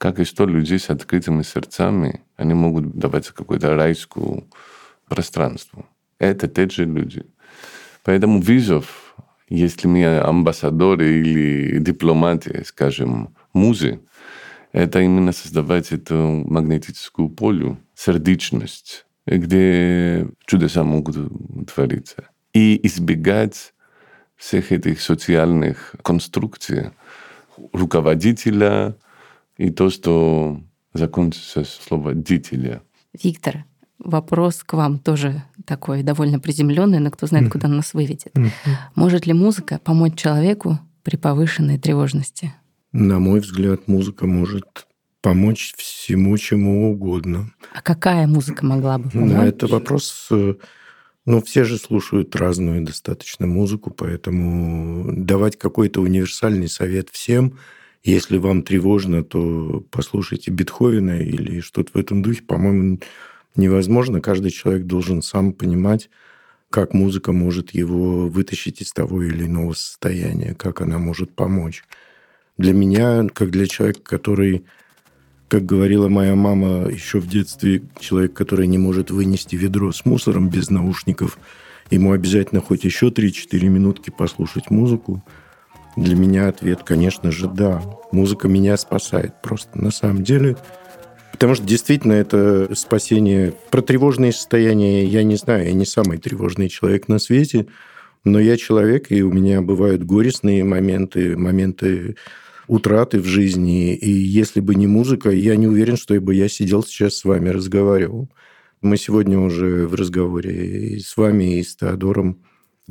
как 0.02 0.18
и 0.18 0.24
100 0.24 0.46
людей 0.46 0.80
с 0.80 0.90
открытыми 0.90 1.42
сердцами, 1.44 2.24
они 2.36 2.54
могут 2.54 2.98
давать 2.98 3.28
какое-то 3.28 3.76
райское 3.76 4.42
пространство. 5.08 5.86
Это 6.18 6.48
те 6.48 6.68
же 6.68 6.86
люди. 6.86 7.24
Поэтому 8.02 8.40
вызов, 8.40 9.14
если 9.48 9.86
мы 9.86 10.18
амбассадоры 10.18 11.20
или 11.20 11.78
дипломаты, 11.78 12.64
скажем, 12.66 13.36
музы, 13.52 14.00
это 14.72 14.98
именно 14.98 15.30
создавать 15.30 15.92
эту 15.92 16.16
магнетическую 16.16 17.28
полю, 17.28 17.78
сердечность, 17.94 19.06
где 19.24 20.26
чудеса 20.46 20.82
могут 20.82 21.16
твориться. 21.72 22.24
И 22.52 22.80
избегать 22.88 23.72
всех 24.34 24.72
этих 24.72 25.00
социальных 25.00 25.94
конструкций 26.02 26.90
руководителя, 27.72 28.96
и 29.62 29.70
то, 29.70 29.90
что 29.90 30.60
закончится 30.92 31.64
слово 31.64 32.14
«дителя». 32.14 32.82
Виктор, 33.22 33.64
вопрос 33.98 34.64
к 34.64 34.72
вам 34.72 34.98
тоже 34.98 35.44
такой 35.64 36.02
довольно 36.02 36.40
приземленный, 36.40 36.98
но 36.98 37.10
кто 37.12 37.26
знает, 37.26 37.50
куда 37.50 37.68
нас 37.68 37.94
выведет. 37.94 38.32
Может 38.96 39.26
ли 39.26 39.32
музыка 39.32 39.80
помочь 39.82 40.16
человеку 40.16 40.80
при 41.04 41.16
повышенной 41.16 41.78
тревожности? 41.78 42.52
На 42.90 43.20
мой 43.20 43.40
взгляд, 43.40 43.86
музыка 43.86 44.26
может 44.26 44.86
помочь 45.20 45.74
всему, 45.76 46.36
чему 46.38 46.90
угодно. 46.90 47.52
А 47.72 47.80
какая 47.80 48.26
музыка 48.26 48.66
могла 48.66 48.98
бы 48.98 49.10
помочь? 49.10 49.30
Это 49.32 49.68
вопрос 49.68 50.26
э, 50.32 50.54
Ну, 51.24 51.40
все 51.40 51.62
же 51.62 51.78
слушают 51.78 52.34
разную 52.34 52.84
достаточно 52.84 53.46
музыку, 53.46 53.92
поэтому 53.96 55.12
давать 55.16 55.56
какой-то 55.56 56.00
универсальный 56.00 56.68
совет 56.68 57.08
всем, 57.10 57.58
если 58.04 58.36
вам 58.36 58.62
тревожно, 58.62 59.22
то 59.22 59.84
послушайте 59.90 60.50
Бетховена 60.50 61.20
или 61.20 61.60
что-то 61.60 61.92
в 61.94 61.96
этом 61.96 62.22
духе, 62.22 62.42
по-моему, 62.42 62.98
невозможно. 63.54 64.20
Каждый 64.20 64.50
человек 64.50 64.86
должен 64.86 65.22
сам 65.22 65.52
понимать, 65.52 66.10
как 66.70 66.94
музыка 66.94 67.32
может 67.32 67.70
его 67.72 68.28
вытащить 68.28 68.80
из 68.80 68.92
того 68.92 69.22
или 69.22 69.44
иного 69.44 69.74
состояния, 69.74 70.54
как 70.54 70.80
она 70.80 70.98
может 70.98 71.32
помочь. 71.34 71.84
Для 72.58 72.72
меня, 72.72 73.28
как 73.32 73.50
для 73.50 73.66
человека, 73.66 74.00
который 74.02 74.64
как 75.48 75.66
говорила 75.66 76.08
моя 76.08 76.34
мама 76.34 76.88
еще 76.88 77.20
в 77.20 77.28
детстве, 77.28 77.82
человек, 78.00 78.32
который 78.32 78.66
не 78.66 78.78
может 78.78 79.10
вынести 79.10 79.54
ведро 79.54 79.92
с 79.92 80.06
мусором 80.06 80.48
без 80.48 80.70
наушников, 80.70 81.38
ему 81.90 82.12
обязательно 82.12 82.62
хоть 82.62 82.84
еще 82.84 83.08
3-4 83.08 83.68
минутки 83.68 84.08
послушать 84.08 84.70
музыку. 84.70 85.22
Для 85.96 86.16
меня 86.16 86.48
ответ, 86.48 86.82
конечно 86.84 87.30
же, 87.30 87.48
да. 87.48 87.82
Музыка 88.12 88.48
меня 88.48 88.76
спасает 88.76 89.40
просто 89.42 89.78
на 89.78 89.90
самом 89.90 90.22
деле. 90.22 90.56
Потому 91.32 91.54
что 91.54 91.64
действительно 91.64 92.12
это 92.12 92.74
спасение. 92.74 93.52
Про 93.70 93.82
тревожные 93.82 94.32
состояния 94.32 95.04
я 95.04 95.22
не 95.22 95.36
знаю, 95.36 95.66
я 95.66 95.72
не 95.72 95.84
самый 95.84 96.18
тревожный 96.18 96.68
человек 96.68 97.08
на 97.08 97.18
свете, 97.18 97.66
но 98.24 98.38
я 98.38 98.56
человек, 98.56 99.10
и 99.10 99.22
у 99.22 99.32
меня 99.32 99.60
бывают 99.60 100.04
горестные 100.04 100.62
моменты, 100.62 101.36
моменты 101.36 102.16
утраты 102.68 103.18
в 103.18 103.26
жизни. 103.26 103.94
И 103.94 104.10
если 104.10 104.60
бы 104.60 104.74
не 104.74 104.86
музыка, 104.86 105.30
я 105.30 105.56
не 105.56 105.66
уверен, 105.66 105.96
что 105.96 106.18
бы 106.20 106.34
я 106.34 106.48
сидел 106.48 106.82
сейчас 106.84 107.16
с 107.16 107.24
вами 107.24 107.48
разговаривал. 107.48 108.30
Мы 108.80 108.96
сегодня 108.96 109.38
уже 109.38 109.86
в 109.86 109.94
разговоре 109.94 110.94
и 110.94 111.00
с 111.00 111.16
вами, 111.16 111.58
и 111.58 111.62
с 111.62 111.76
Теодором 111.76 112.38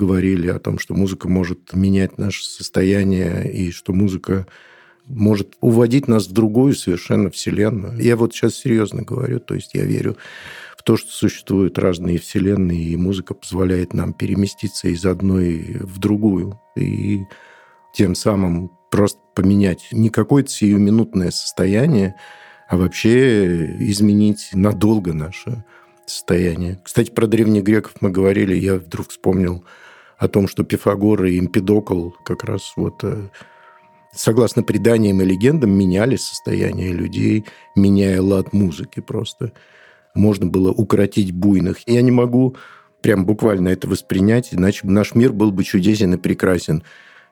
говорили 0.02 0.48
о 0.48 0.60
том, 0.60 0.80
что 0.80 0.96
музыка 0.96 1.30
может 1.30 1.74
менять 1.74 2.18
наше 2.18 2.44
состояние, 2.44 3.52
и 3.54 3.70
что 3.72 3.94
музыка 3.94 4.48
может 5.06 5.54
уводить 5.62 6.08
нас 6.08 6.28
в 6.28 6.32
другую 6.32 6.74
совершенно 6.74 7.30
вселенную. 7.30 8.02
Я 8.02 8.16
вот 8.16 8.34
сейчас 8.34 8.56
серьезно 8.56 9.04
говорю, 9.04 9.40
то 9.40 9.54
есть 9.54 9.76
я 9.76 9.84
верю 9.84 10.18
в 10.76 10.84
то, 10.84 10.98
что 10.98 11.12
существуют 11.12 11.78
разные 11.78 12.18
вселенные, 12.18 12.82
и 12.82 12.98
музыка 12.98 13.36
позволяет 13.36 13.94
нам 13.94 14.14
переместиться 14.14 14.88
из 14.88 15.06
одной 15.06 15.78
в 15.82 16.00
другую. 16.00 16.60
И 16.76 17.22
тем 17.94 18.16
самым 18.16 18.72
просто 18.90 19.20
поменять 19.36 19.88
не 19.92 20.10
какое-то 20.10 20.50
сиюминутное 20.50 21.30
состояние, 21.30 22.16
а 22.68 22.78
вообще 22.78 23.66
изменить 23.80 24.50
надолго 24.54 25.14
наше 25.14 25.64
состояние. 26.08 26.82
Кстати, 26.84 27.12
про 27.12 27.28
древних 27.28 27.64
греков 27.64 27.94
мы 28.02 28.10
говорили, 28.10 28.56
я 28.56 28.76
вдруг 28.76 29.10
вспомнил 29.10 29.64
о 30.22 30.28
том, 30.28 30.48
что 30.48 30.64
Пифагор 30.64 31.26
и 31.26 31.40
Эмпидокл 31.40 32.12
как 32.24 32.44
раз 32.44 32.74
вот 32.76 33.04
э, 33.04 33.30
согласно 34.14 34.62
преданиям 34.62 35.20
и 35.20 35.26
легендам, 35.26 35.72
меняли 35.72 36.16
состояние 36.16 36.94
людей, 36.94 37.46
меняя 37.76 38.22
лад 38.22 38.54
музыки 38.54 39.00
просто. 39.00 39.52
Можно 40.14 40.46
было 40.46 40.70
укротить 40.72 41.32
буйных. 41.32 41.88
Я 41.88 42.04
не 42.04 42.12
могу 42.12 42.56
прям 43.02 43.26
буквально 43.26 43.70
это 43.70 43.88
воспринять, 43.88 44.50
иначе 44.52 44.86
наш 44.86 45.16
мир 45.16 45.34
был 45.34 45.52
бы 45.52 45.64
чудесен 45.64 46.14
и 46.14 46.18
прекрасен. 46.18 46.84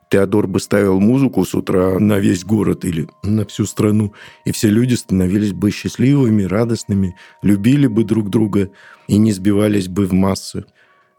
Теодор 0.10 0.48
бы 0.48 0.60
ставил 0.60 1.00
музыку 1.00 1.46
с 1.46 1.54
утра 1.54 2.00
на 2.00 2.18
весь 2.18 2.44
город 2.44 2.86
или 2.86 3.08
на 3.22 3.46
всю 3.46 3.66
страну, 3.66 4.14
и 4.46 4.52
все 4.52 4.68
люди 4.68 4.96
становились 4.96 5.54
бы 5.54 5.70
счастливыми, 5.70 6.42
радостными, 6.42 7.16
любили 7.44 7.86
бы 7.86 8.04
друг 8.04 8.32
друга 8.32 8.72
и 9.08 9.18
не 9.18 9.32
сбивались 9.32 9.88
бы 9.88 10.08
в 10.08 10.14
массы. 10.14 10.66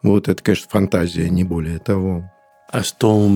Вот 0.02 0.28
это, 0.28 0.42
конечно, 0.42 0.68
фантазия, 0.68 1.28
не 1.28 1.44
более 1.44 1.78
того. 1.78 2.30
А 2.68 2.82
что 2.82 3.28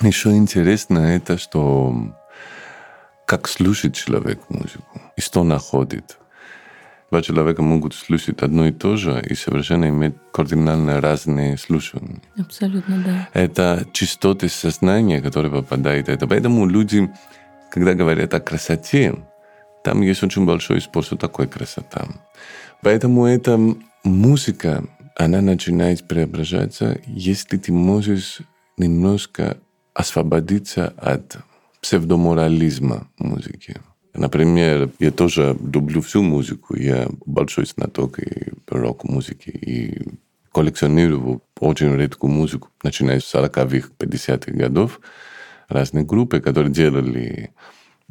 еще 0.00 0.36
интересно, 0.36 0.98
это 0.98 1.38
что 1.38 1.94
как 3.26 3.46
слушает 3.48 3.94
человек 3.94 4.40
музыку 4.48 5.00
и 5.16 5.20
что 5.20 5.44
находит 5.44 6.20
два 7.10 7.22
человека 7.22 7.62
могут 7.62 7.94
слушать 7.94 8.42
одно 8.42 8.66
и 8.66 8.72
то 8.72 8.96
же 8.96 9.22
и 9.28 9.34
совершенно 9.34 9.88
иметь 9.88 10.14
кардинально 10.32 11.00
разные 11.00 11.58
слушания. 11.58 12.20
Абсолютно, 12.38 13.02
да. 13.04 13.28
Это 13.32 13.86
частоты 13.92 14.48
сознания, 14.48 15.20
которые 15.20 15.50
попадают. 15.50 16.08
Это 16.08 16.26
поэтому 16.26 16.66
люди, 16.66 17.10
когда 17.70 17.94
говорят 17.94 18.32
о 18.34 18.40
красоте, 18.40 19.14
там 19.82 20.02
есть 20.02 20.22
очень 20.22 20.46
большой 20.46 20.80
спор, 20.80 21.04
что 21.04 21.16
такое 21.16 21.46
красота. 21.46 22.06
Поэтому 22.82 23.26
эта 23.26 23.58
музыка, 24.04 24.84
она 25.16 25.40
начинает 25.40 26.06
преображаться, 26.06 27.00
если 27.06 27.56
ты 27.56 27.72
можешь 27.72 28.38
немножко 28.76 29.58
освободиться 29.94 30.88
от 30.96 31.38
псевдоморализма 31.80 33.08
музыки. 33.18 33.76
Например, 34.14 34.90
я 34.98 35.10
тоже 35.10 35.56
люблю 35.60 36.00
всю 36.00 36.22
музыку. 36.22 36.76
Я 36.76 37.08
большой 37.26 37.66
знаток 37.66 38.18
и 38.18 38.52
рок-музыки. 38.66 39.50
И 39.50 40.02
коллекционирую 40.52 41.42
очень 41.58 41.94
редкую 41.94 42.32
музыку, 42.32 42.70
начиная 42.82 43.20
с 43.20 43.34
40-х, 43.34 43.90
50-х 43.98 44.52
годов. 44.52 45.00
Разные 45.68 46.04
группы, 46.04 46.40
которые 46.40 46.72
делали 46.72 47.50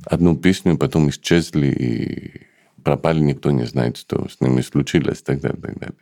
одну 0.06 0.38
песню, 0.38 0.78
потом 0.78 1.10
исчезли 1.10 1.68
и 1.68 2.49
пропали, 2.90 3.20
никто 3.20 3.52
не 3.52 3.66
знает, 3.66 3.98
что 3.98 4.28
с 4.28 4.42
ними 4.42 4.62
случилось, 4.62 5.20
и 5.20 5.24
так 5.24 5.42
далее, 5.42 5.62
так 5.62 5.78
далее. 5.78 5.96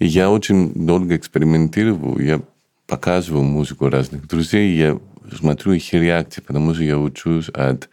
И 0.00 0.06
я 0.06 0.30
очень 0.30 0.72
долго 0.74 1.14
экспериментирую, 1.14 2.24
я 2.24 2.40
показываю 2.88 3.44
музыку 3.44 3.88
разных 3.88 4.26
друзей, 4.26 4.76
я 4.76 4.98
смотрю 5.36 5.74
их 5.74 5.92
реакции, 5.92 6.40
потому 6.40 6.74
что 6.74 6.82
я 6.82 6.98
учусь 6.98 7.50
от 7.50 7.88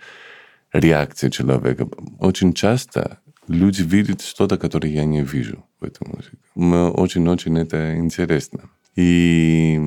реакции 0.74 1.30
человека. 1.30 1.88
Очень 2.20 2.54
часто 2.54 3.20
люди 3.48 3.84
видят 3.84 4.22
что-то, 4.22 4.58
которое 4.58 4.90
я 4.92 5.06
не 5.06 5.22
вижу 5.22 5.64
в 5.80 5.86
этой 5.86 6.08
музыке. 6.08 6.38
Мне 6.56 6.90
очень-очень 6.90 7.60
это 7.60 7.96
интересно. 7.96 8.62
И 8.96 9.80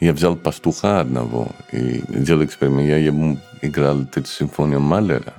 я 0.00 0.12
взял 0.12 0.34
пастуха 0.34 1.00
одного 1.00 1.48
и 1.70 2.02
делал 2.08 2.44
эксперимент. 2.44 2.88
Я 2.88 2.96
ему 2.96 3.38
играл 3.62 4.02
эту 4.02 4.26
симфонию 4.26 4.80
Малера. 4.80 5.34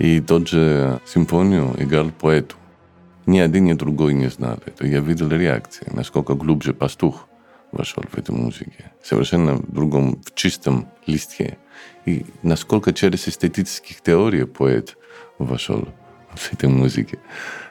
И 0.00 0.18
тот 0.22 0.48
же 0.48 0.98
симфонию 1.04 1.76
играл 1.78 2.10
поэту. 2.10 2.56
Ни 3.26 3.38
один, 3.38 3.66
ни 3.66 3.74
другой 3.74 4.14
не 4.14 4.30
знал 4.30 4.58
это. 4.64 4.86
Я 4.86 5.00
видел 5.00 5.28
реакции, 5.28 5.86
насколько 5.92 6.32
глубже 6.32 6.72
пастух 6.72 7.28
вошел 7.70 8.02
в 8.10 8.16
эту 8.16 8.32
музыку. 8.32 8.72
Совершенно 9.02 9.56
в 9.56 9.70
другом, 9.70 10.22
в 10.22 10.34
чистом 10.34 10.88
листке. 11.06 11.58
И 12.06 12.24
насколько 12.42 12.94
через 12.94 13.28
эстетических 13.28 14.00
теорий 14.00 14.46
поэт 14.46 14.96
вошел 15.36 15.86
в 16.34 16.50
этой 16.54 16.70
музыке. 16.70 17.18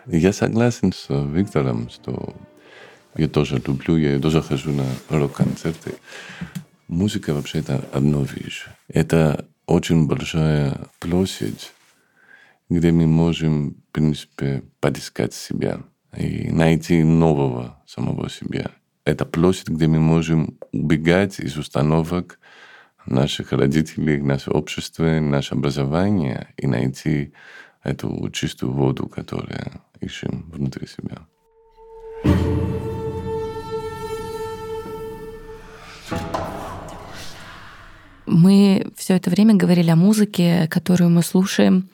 Я 0.05 0.31
согласен 0.31 0.93
с 0.93 1.07
Виктором, 1.09 1.89
что 1.89 2.35
я 3.15 3.27
тоже 3.27 3.59
люблю, 3.65 3.97
я 3.97 4.19
тоже 4.19 4.43
хожу 4.43 4.71
на 4.71 4.85
рок-концерты. 5.09 5.95
Музыка 6.87 7.33
вообще 7.33 7.59
это 7.59 7.83
одно 7.91 8.21
вещь. 8.21 8.67
Это 8.87 9.47
очень 9.65 10.05
большая 10.05 10.77
площадь, 10.99 11.71
где 12.69 12.91
мы 12.91 13.07
можем, 13.07 13.71
в 13.71 13.91
принципе, 13.91 14.63
подискать 14.79 15.33
себя 15.33 15.81
и 16.15 16.51
найти 16.51 17.03
нового 17.03 17.81
самого 17.87 18.29
себя. 18.29 18.71
Это 19.05 19.25
площадь, 19.25 19.69
где 19.69 19.87
мы 19.87 19.99
можем 19.99 20.57
убегать 20.71 21.39
из 21.39 21.57
установок, 21.57 22.39
наших 23.05 23.51
родителей, 23.51 24.21
наше 24.21 24.51
общество, 24.51 25.19
наше 25.19 25.55
образование 25.55 26.53
и 26.57 26.67
найти 26.67 27.33
эту 27.83 28.29
чистую 28.31 28.71
воду, 28.73 29.07
которую 29.07 29.81
ищем 29.99 30.49
внутри 30.51 30.87
себя. 30.87 31.25
Мы 38.25 38.85
все 38.95 39.15
это 39.15 39.31
время 39.31 39.55
говорили 39.55 39.89
о 39.89 39.95
музыке, 39.95 40.67
которую 40.69 41.09
мы 41.09 41.23
слушаем 41.23 41.89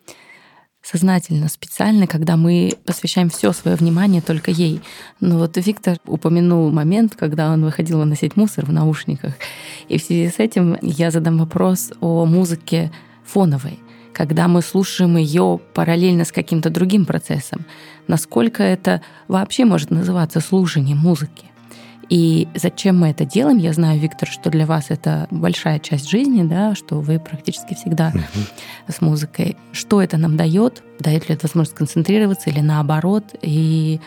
сознательно, 0.86 1.50
специально, 1.50 2.06
когда 2.06 2.38
мы 2.38 2.74
посвящаем 2.86 3.30
все 3.30 3.52
свое 3.54 3.76
внимание 3.76 4.22
только 4.22 4.52
ей. 4.52 4.82
Но 5.20 5.40
вот 5.40 5.58
Виктор 5.58 5.98
упомянул 6.06 6.70
момент, 6.72 7.16
когда 7.16 7.52
он 7.52 7.66
выходил 7.66 7.98
выносить 7.98 8.38
мусор 8.38 8.66
в 8.66 8.72
наушниках. 8.72 9.34
И 9.90 9.98
в 9.98 10.04
связи 10.04 10.30
с 10.30 10.40
этим 10.40 10.78
я 10.82 11.10
задам 11.12 11.40
вопрос 11.40 11.92
о 12.02 12.26
музыке 12.26 12.92
фоновой 13.26 13.80
когда 14.14 14.48
мы 14.48 14.62
слушаем 14.62 15.18
ее 15.18 15.60
параллельно 15.74 16.24
с 16.24 16.32
каким-то 16.32 16.70
другим 16.70 17.06
процессом. 17.06 17.66
Насколько 18.08 18.64
это 18.64 19.02
вообще 19.28 19.66
может 19.66 19.92
называться 19.92 20.40
слушанием 20.40 21.00
музыки? 21.00 21.52
И 22.10 22.48
зачем 22.56 23.00
мы 23.00 23.10
это 23.10 23.26
делаем? 23.26 23.58
Я 23.58 23.74
знаю, 23.74 24.00
Виктор, 24.00 24.28
что 24.30 24.50
для 24.50 24.66
вас 24.66 24.88
это 24.90 25.28
большая 25.32 25.80
часть 25.80 26.10
жизни, 26.10 26.44
да, 26.44 26.76
что 26.76 27.00
вы 27.00 27.20
практически 27.20 27.74
всегда 27.74 28.14
с 28.88 29.02
музыкой. 29.02 29.58
Что 29.72 30.02
это 30.02 30.18
нам 30.18 30.38
дает? 30.38 30.84
Дает 31.00 31.30
ли 31.30 31.36
это 31.36 31.48
возможность 31.48 31.78
концентрироваться 31.78 32.50
или 32.50 32.60
наоборот? 32.60 33.36
И 33.42 34.00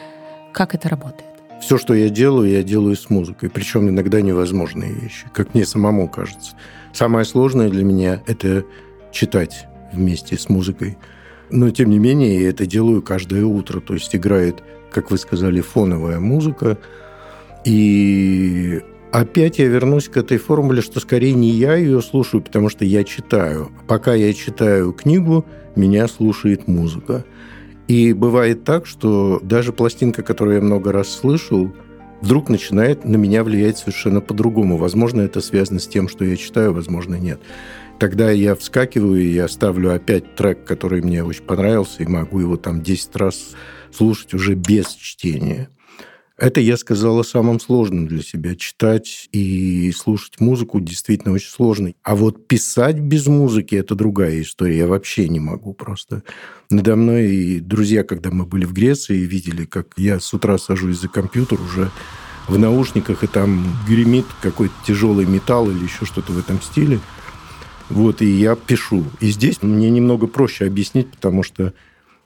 как 0.52 0.74
это 0.74 0.88
работает? 0.88 1.28
все, 1.60 1.78
что 1.78 1.94
я 1.94 2.08
делаю, 2.08 2.50
я 2.50 2.62
делаю 2.62 2.96
с 2.96 3.10
музыкой. 3.10 3.50
Причем 3.50 3.88
иногда 3.88 4.20
невозможные 4.20 4.92
вещи, 4.92 5.26
как 5.32 5.54
мне 5.54 5.64
самому 5.64 6.08
кажется. 6.08 6.52
Самое 6.92 7.24
сложное 7.24 7.68
для 7.68 7.84
меня– 7.84 8.22
это 8.26 8.64
читать 9.12 9.66
вместе 9.92 10.38
с 10.38 10.48
музыкой. 10.48 10.98
Но, 11.50 11.70
тем 11.70 11.90
не 11.90 11.98
менее, 11.98 12.42
я 12.42 12.50
это 12.50 12.66
делаю 12.66 13.02
каждое 13.02 13.44
утро. 13.44 13.80
То 13.80 13.94
есть 13.94 14.14
играет, 14.14 14.62
как 14.90 15.10
вы 15.10 15.18
сказали, 15.18 15.60
фоновая 15.60 16.20
музыка. 16.20 16.78
И 17.64 18.80
опять 19.12 19.58
я 19.58 19.66
вернусь 19.66 20.08
к 20.08 20.16
этой 20.16 20.38
формуле, 20.38 20.82
что 20.82 21.00
скорее 21.00 21.32
не 21.32 21.50
я 21.50 21.74
ее 21.76 22.00
слушаю, 22.02 22.42
потому 22.42 22.68
что 22.68 22.84
я 22.84 23.04
читаю. 23.04 23.70
Пока 23.86 24.14
я 24.14 24.32
читаю 24.32 24.92
книгу, 24.92 25.44
меня 25.76 26.08
слушает 26.08 26.68
музыка. 26.68 27.24
И 27.88 28.12
бывает 28.12 28.64
так, 28.64 28.86
что 28.86 29.40
даже 29.42 29.72
пластинка, 29.72 30.22
которую 30.22 30.56
я 30.56 30.62
много 30.62 30.92
раз 30.92 31.08
слышал, 31.08 31.72
вдруг 32.20 32.48
начинает 32.48 33.04
на 33.04 33.16
меня 33.16 33.44
влиять 33.44 33.78
совершенно 33.78 34.20
по-другому. 34.20 34.76
Возможно, 34.76 35.22
это 35.22 35.40
связано 35.40 35.78
с 35.80 35.88
тем, 35.88 36.08
что 36.08 36.24
я 36.24 36.36
читаю, 36.36 36.74
возможно, 36.74 37.14
нет. 37.14 37.40
Тогда 37.98 38.30
я 38.30 38.54
вскакиваю, 38.54 39.20
и 39.20 39.32
я 39.32 39.48
ставлю 39.48 39.92
опять 39.92 40.36
трек, 40.36 40.64
который 40.64 41.02
мне 41.02 41.24
очень 41.24 41.42
понравился, 41.42 42.02
и 42.02 42.06
могу 42.06 42.40
его 42.40 42.56
там 42.56 42.82
10 42.82 43.16
раз 43.16 43.56
слушать 43.92 44.34
уже 44.34 44.54
без 44.54 44.88
чтения. 44.94 45.68
Это, 46.38 46.60
я 46.60 46.76
сказала, 46.76 47.24
самым 47.24 47.58
сложным 47.58 48.06
для 48.06 48.22
себя. 48.22 48.54
Читать 48.54 49.28
и 49.32 49.90
слушать 49.90 50.38
музыку 50.38 50.78
действительно 50.80 51.34
очень 51.34 51.50
сложно. 51.50 51.92
А 52.04 52.14
вот 52.14 52.46
писать 52.46 53.00
без 53.00 53.26
музыки– 53.26 53.74
это 53.76 53.96
другая 53.96 54.40
история. 54.42 54.78
Я 54.78 54.86
вообще 54.86 55.28
не 55.28 55.40
могу 55.40 55.72
просто. 55.74 56.22
Надо 56.70 56.94
мной 56.94 57.26
и 57.26 57.60
друзья, 57.60 58.04
когда 58.04 58.30
мы 58.30 58.46
были 58.46 58.66
в 58.66 58.72
Греции, 58.72 59.16
видели, 59.16 59.64
как 59.64 59.94
я 59.96 60.20
с 60.20 60.32
утра 60.32 60.58
сажусь 60.58 61.00
за 61.00 61.08
компьютер 61.08 61.60
уже 61.60 61.90
в 62.46 62.56
наушниках, 62.56 63.24
и 63.24 63.26
там 63.26 63.66
гремит 63.88 64.26
какой-то 64.40 64.74
тяжелый 64.86 65.26
металл 65.26 65.68
или 65.68 65.82
еще 65.82 66.04
что-то 66.04 66.30
в 66.30 66.38
этом 66.38 66.62
стиле. 66.62 67.00
Вот, 67.88 68.22
и 68.22 68.26
я 68.26 68.54
пишу. 68.54 69.04
И 69.18 69.30
здесь 69.30 69.60
мне 69.60 69.90
немного 69.90 70.28
проще 70.28 70.66
объяснить, 70.66 71.10
потому 71.10 71.42
что, 71.42 71.74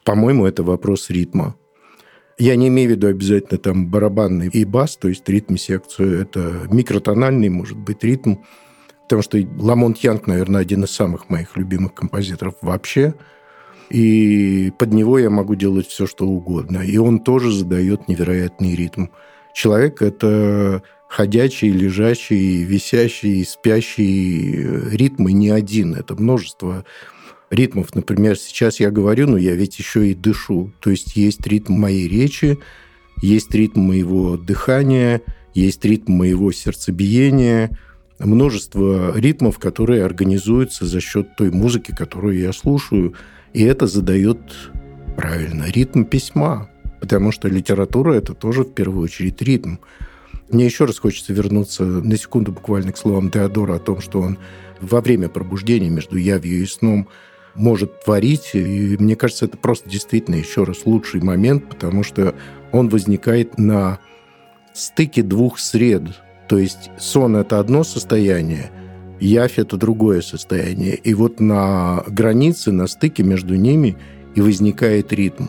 по-моему, 0.05 0.44
это 0.44 0.62
вопрос 0.62 1.09
ритма. 1.09 1.57
Я 2.42 2.57
не 2.57 2.66
имею 2.66 2.88
в 2.88 2.92
виду 2.94 3.07
обязательно 3.07 3.57
там 3.57 3.87
барабанный 3.87 4.48
и 4.48 4.64
бас, 4.64 4.96
то 4.96 5.07
есть 5.07 5.28
ритм-секцию. 5.28 6.22
Это 6.22 6.66
микротональный, 6.72 7.48
может 7.48 7.78
быть, 7.78 8.02
ритм. 8.02 8.38
Потому 9.05 9.22
что 9.22 9.38
Ламонт 9.59 9.98
Янг, 9.98 10.26
наверное, 10.26 10.61
один 10.61 10.83
из 10.83 10.90
самых 10.90 11.31
моих 11.31 11.57
любимых 11.57 11.94
композиторов 11.94 12.57
вообще. 12.61 13.14
И 13.90 14.72
под 14.76 14.92
него 14.92 15.20
я 15.20 15.31
могу 15.31 15.55
делать 15.55 15.87
все, 15.87 16.05
что 16.09 16.26
угодно. 16.26 16.78
И 16.78 16.98
он 16.98 17.20
тоже 17.20 17.52
задает 17.52 18.09
невероятный 18.09 18.74
ритм. 18.74 19.07
Человек– 19.55 20.00
это 20.02 20.83
ходячий, 21.09 21.70
лежащий, 21.70 22.64
висящий, 22.64 23.44
спящий 23.44 24.66
ритм, 24.90 25.28
и 25.28 25.33
не 25.33 25.50
один. 25.50 25.94
Это 25.94 26.20
множество 26.20 26.85
ритмов. 27.52 27.94
Например, 27.94 28.36
сейчас 28.36 28.80
я 28.80 28.90
говорю, 28.90 29.28
но 29.28 29.36
я 29.36 29.54
ведь 29.54 29.78
еще 29.78 30.08
и 30.08 30.14
дышу. 30.14 30.72
То 30.80 30.90
есть 30.90 31.16
есть 31.16 31.46
ритм 31.46 31.74
моей 31.74 32.08
речи, 32.08 32.58
есть 33.20 33.54
ритм 33.54 33.80
моего 33.80 34.36
дыхания, 34.36 35.20
есть 35.54 35.84
ритм 35.84 36.12
моего 36.12 36.50
сердцебиения, 36.50 37.78
множество 38.18 39.16
ритмов, 39.16 39.58
которые 39.58 40.04
организуются 40.04 40.86
за 40.86 41.00
счет 41.00 41.36
той 41.36 41.50
музыки, 41.50 41.94
которую 41.96 42.38
я 42.38 42.52
слушаю. 42.52 43.14
И 43.52 43.62
это 43.62 43.86
задает, 43.86 44.40
правильно, 45.16 45.66
ритм 45.70 46.04
письма. 46.04 46.70
Потому 47.00 47.32
что 47.32 47.48
литература– 47.48 48.12
это 48.14 48.32
тоже 48.32 48.62
в 48.62 48.72
первую 48.72 49.04
очередь 49.04 49.42
ритм. 49.42 49.76
Мне 50.50 50.64
еще 50.64 50.84
раз 50.84 50.98
хочется 50.98 51.32
вернуться 51.32 51.84
на 51.84 52.16
секунду 52.16 52.52
буквально 52.52 52.92
к 52.92 52.98
словам 52.98 53.30
Теодора 53.30 53.76
о 53.76 53.78
том, 53.78 54.00
что 54.00 54.20
он 54.20 54.38
во 54.80 55.00
время 55.00 55.28
пробуждения 55.28 55.90
между 55.90 56.16
явью 56.16 56.62
и 56.62 56.66
сном– 56.66 57.08
может 57.54 58.04
творить. 58.04 58.50
И 58.54 58.96
мне 58.98 59.16
кажется, 59.16 59.46
это 59.46 59.56
просто 59.56 59.88
действительно 59.88 60.36
еще 60.36 60.64
раз 60.64 60.86
лучший 60.86 61.20
момент, 61.20 61.68
потому 61.68 62.02
что 62.02 62.34
он 62.72 62.88
возникает 62.88 63.58
на 63.58 63.98
стыке 64.74 65.22
двух 65.22 65.58
сред. 65.58 66.02
То 66.48 66.58
есть 66.58 66.90
сон– 66.98 67.36
это 67.36 67.58
одно 67.58 67.84
состояние, 67.84 68.70
явь– 69.20 69.54
это 69.58 69.76
другое 69.76 70.20
состояние. 70.20 70.96
И 70.96 71.14
вот 71.14 71.40
на 71.40 72.04
границе, 72.08 72.72
на 72.72 72.86
стыке 72.86 73.22
между 73.22 73.54
ними 73.54 73.96
и 74.34 74.40
возникает 74.40 75.12
ритм. 75.12 75.46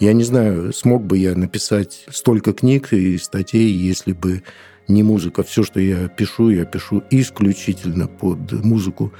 Я 0.00 0.12
не 0.12 0.24
знаю, 0.24 0.72
смог 0.72 1.04
бы 1.04 1.16
я 1.16 1.36
написать 1.36 2.04
столько 2.10 2.52
книг 2.52 2.92
и 2.92 3.18
статей, 3.18 3.70
если 3.70 4.12
бы 4.12 4.42
не 4.88 5.02
музыка. 5.02 5.42
Все, 5.44 5.62
что 5.62 5.78
я 5.78 6.08
пишу, 6.08 6.50
я 6.50 6.64
пишу 6.64 7.02
исключительно 7.10 8.08
под 8.08 8.52
музыку. 8.64 9.12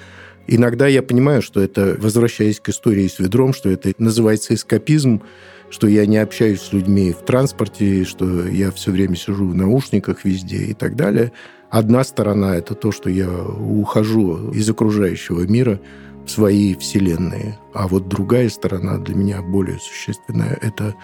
Иногда 0.46 0.87
я 0.88 1.02
понимаю, 1.02 1.40
что 1.42 1.61
это, 1.61 1.96
возвращаясь 1.98 2.61
к 2.61 2.68
истории 2.68 3.07
с 3.07 3.18
ведром, 3.18 3.55
что 3.55 3.70
это 3.70 3.92
называется 3.98 4.55
эскапизм, 4.55 5.22
что 5.70 5.87
я 5.87 6.05
не 6.07 6.18
общаюсь 6.18 6.61
с 6.61 6.72
людьми 6.72 7.12
в 7.12 7.24
транспорте, 7.24 8.05
что 8.05 8.46
я 8.48 8.70
все 8.72 8.90
время 8.90 9.16
сижу 9.16 9.48
в 9.48 9.55
наушниках 9.55 10.24
везде 10.24 10.64
и 10.64 10.74
так 10.74 10.96
далее. 10.96 11.33
Одна 11.70 12.05
сторона– 12.05 12.57
это 12.57 12.74
то, 12.74 12.92
что 12.92 13.09
я 13.09 13.31
ухожу 13.31 14.50
из 14.50 14.68
окружающего 14.68 15.42
мира 15.42 15.81
в 16.26 16.31
свои 16.31 16.74
вселенные. 16.74 17.59
А 17.72 17.88
вот 17.88 18.09
другая 18.09 18.48
сторона 18.50 18.98
для 18.98 19.14
меня 19.14 19.40
более 19.40 19.78
существенная– 19.78 20.59
это 20.62 20.94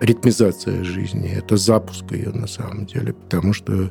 ритмизация 0.00 0.84
жизни, 0.84 1.30
это 1.30 1.56
запуск 1.56 2.10
ее 2.10 2.30
на 2.30 2.48
самом 2.48 2.84
деле, 2.86 3.14
потому 3.14 3.52
что 3.52 3.90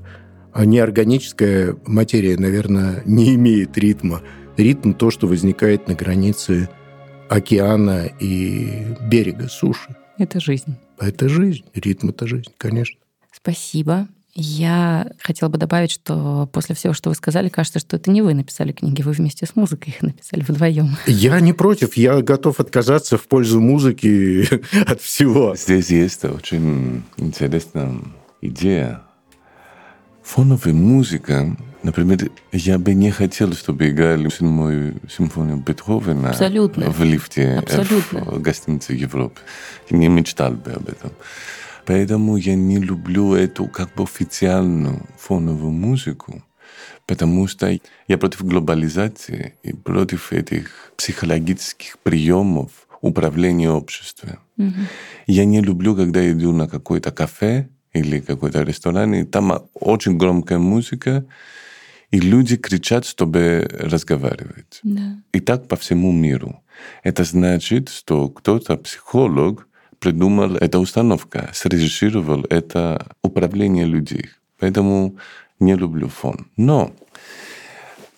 неорганическая 0.54 1.78
материя, 1.88 2.38
наверное, 2.38 3.02
не 3.06 3.36
имеет 3.36 3.78
ритма– 3.78 4.22
Ритм– 4.58 4.94
то, 4.94 5.12
что 5.12 5.28
возникает 5.28 5.88
на 5.88 5.96
границе 5.96 6.70
океана 7.30 8.08
и 8.20 8.96
берега 9.02 9.48
суши. 9.48 9.96
Это 10.18 10.40
жизнь. 10.40 10.76
Это 11.00 11.30
жизнь. 11.30 11.64
Ритм– 11.74 12.10
это 12.12 12.28
жизнь, 12.28 12.52
конечно. 12.58 13.00
Спасибо. 13.32 14.08
Я 14.34 15.12
хотела 15.20 15.50
бы 15.50 15.58
добавить, 15.58 15.92
что 15.92 16.50
после 16.54 16.74
всего, 16.74 16.94
что 16.94 17.10
вы 17.10 17.16
сказали, 17.16 17.50
кажется, 17.50 17.80
что 17.80 17.98
это 17.98 18.10
не 18.12 18.22
вы 18.22 18.34
написали 18.34 18.72
книги, 18.72 19.02
вы 19.02 19.12
вместе 19.12 19.46
с 19.46 19.56
музыкой 19.58 19.94
их 19.94 20.02
написали 20.02 20.42
вдвоем. 20.42 20.96
Я 21.06 21.40
не 21.42 21.52
против, 21.52 21.98
я 21.98 22.22
готов 22.22 22.62
отказаться 22.62 23.18
в 23.18 23.28
пользу 23.28 23.60
музыки 23.60 24.48
от 24.90 25.02
всего. 25.02 25.56
Здесь 25.56 25.90
есть 25.90 26.24
очень 26.24 27.04
интересная 27.18 27.94
идея. 28.42 29.02
Фоновая 30.24 30.74
музыка 30.74 31.58
Например, 31.84 32.30
я 32.52 32.78
бы 32.78 32.94
не 32.94 33.10
хотел, 33.12 33.54
чтобы 33.54 33.90
играли 33.90 34.30
седьмую 34.30 35.02
симфонию 35.10 35.58
Бетховена 35.58 36.30
Абсолютно. 36.30 36.92
в 36.92 37.04
лифте 37.04 37.58
Абсолютно. 37.58 38.22
в 38.24 38.42
гостинице 38.42 38.94
Европы. 38.94 39.40
Не 39.90 40.08
мечтал 40.08 40.54
бы 40.54 40.72
об 40.74 40.90
этом. 40.90 41.12
Поэтому 41.86 42.38
я 42.38 42.56
не 42.56 42.78
люблю 42.78 43.34
эту 43.34 43.66
как 43.66 43.94
бы 43.96 44.04
официальную 44.04 45.02
фоновую 45.18 45.72
музыку, 45.72 46.44
потому 47.08 47.48
что 47.48 47.76
я 48.08 48.18
против 48.18 48.44
глобализации 48.44 49.56
и 49.64 49.74
против 49.74 50.32
этих 50.32 50.94
психологических 50.98 51.98
приемов 52.00 52.70
управления 53.02 53.72
обществом. 53.72 54.38
Угу. 54.58 54.74
Я 55.26 55.46
не 55.46 55.62
люблю, 55.62 55.96
когда 55.96 56.32
иду 56.32 56.52
на 56.52 56.68
какое-то 56.68 57.12
кафе 57.12 57.68
или 57.94 58.20
какой-то 58.20 58.62
ресторан, 58.62 59.16
и 59.16 59.24
там 59.24 59.64
очень 59.74 60.18
громкая 60.18 60.60
музыка, 60.60 61.26
и 62.12 62.20
люди 62.20 62.58
кричат, 62.58 63.06
чтобы 63.06 63.68
разговаривать. 63.80 64.80
Да. 64.84 65.18
И 65.34 65.40
так 65.40 65.68
по 65.68 65.76
всему 65.76 66.12
миру. 66.12 66.62
Это 67.04 67.24
значит, 67.24 67.90
что 67.90 68.30
кто-то, 68.30 68.78
психолог, 68.78 69.68
придумал 70.00 70.56
эту 70.56 70.80
установку, 70.80 71.40
срежиссировал 71.54 72.46
это 72.50 73.08
управление 73.24 73.86
людей. 73.86 74.30
Поэтому 74.60 75.18
не 75.60 75.76
люблю 75.76 76.08
фон. 76.10 76.48
Но 76.58 76.94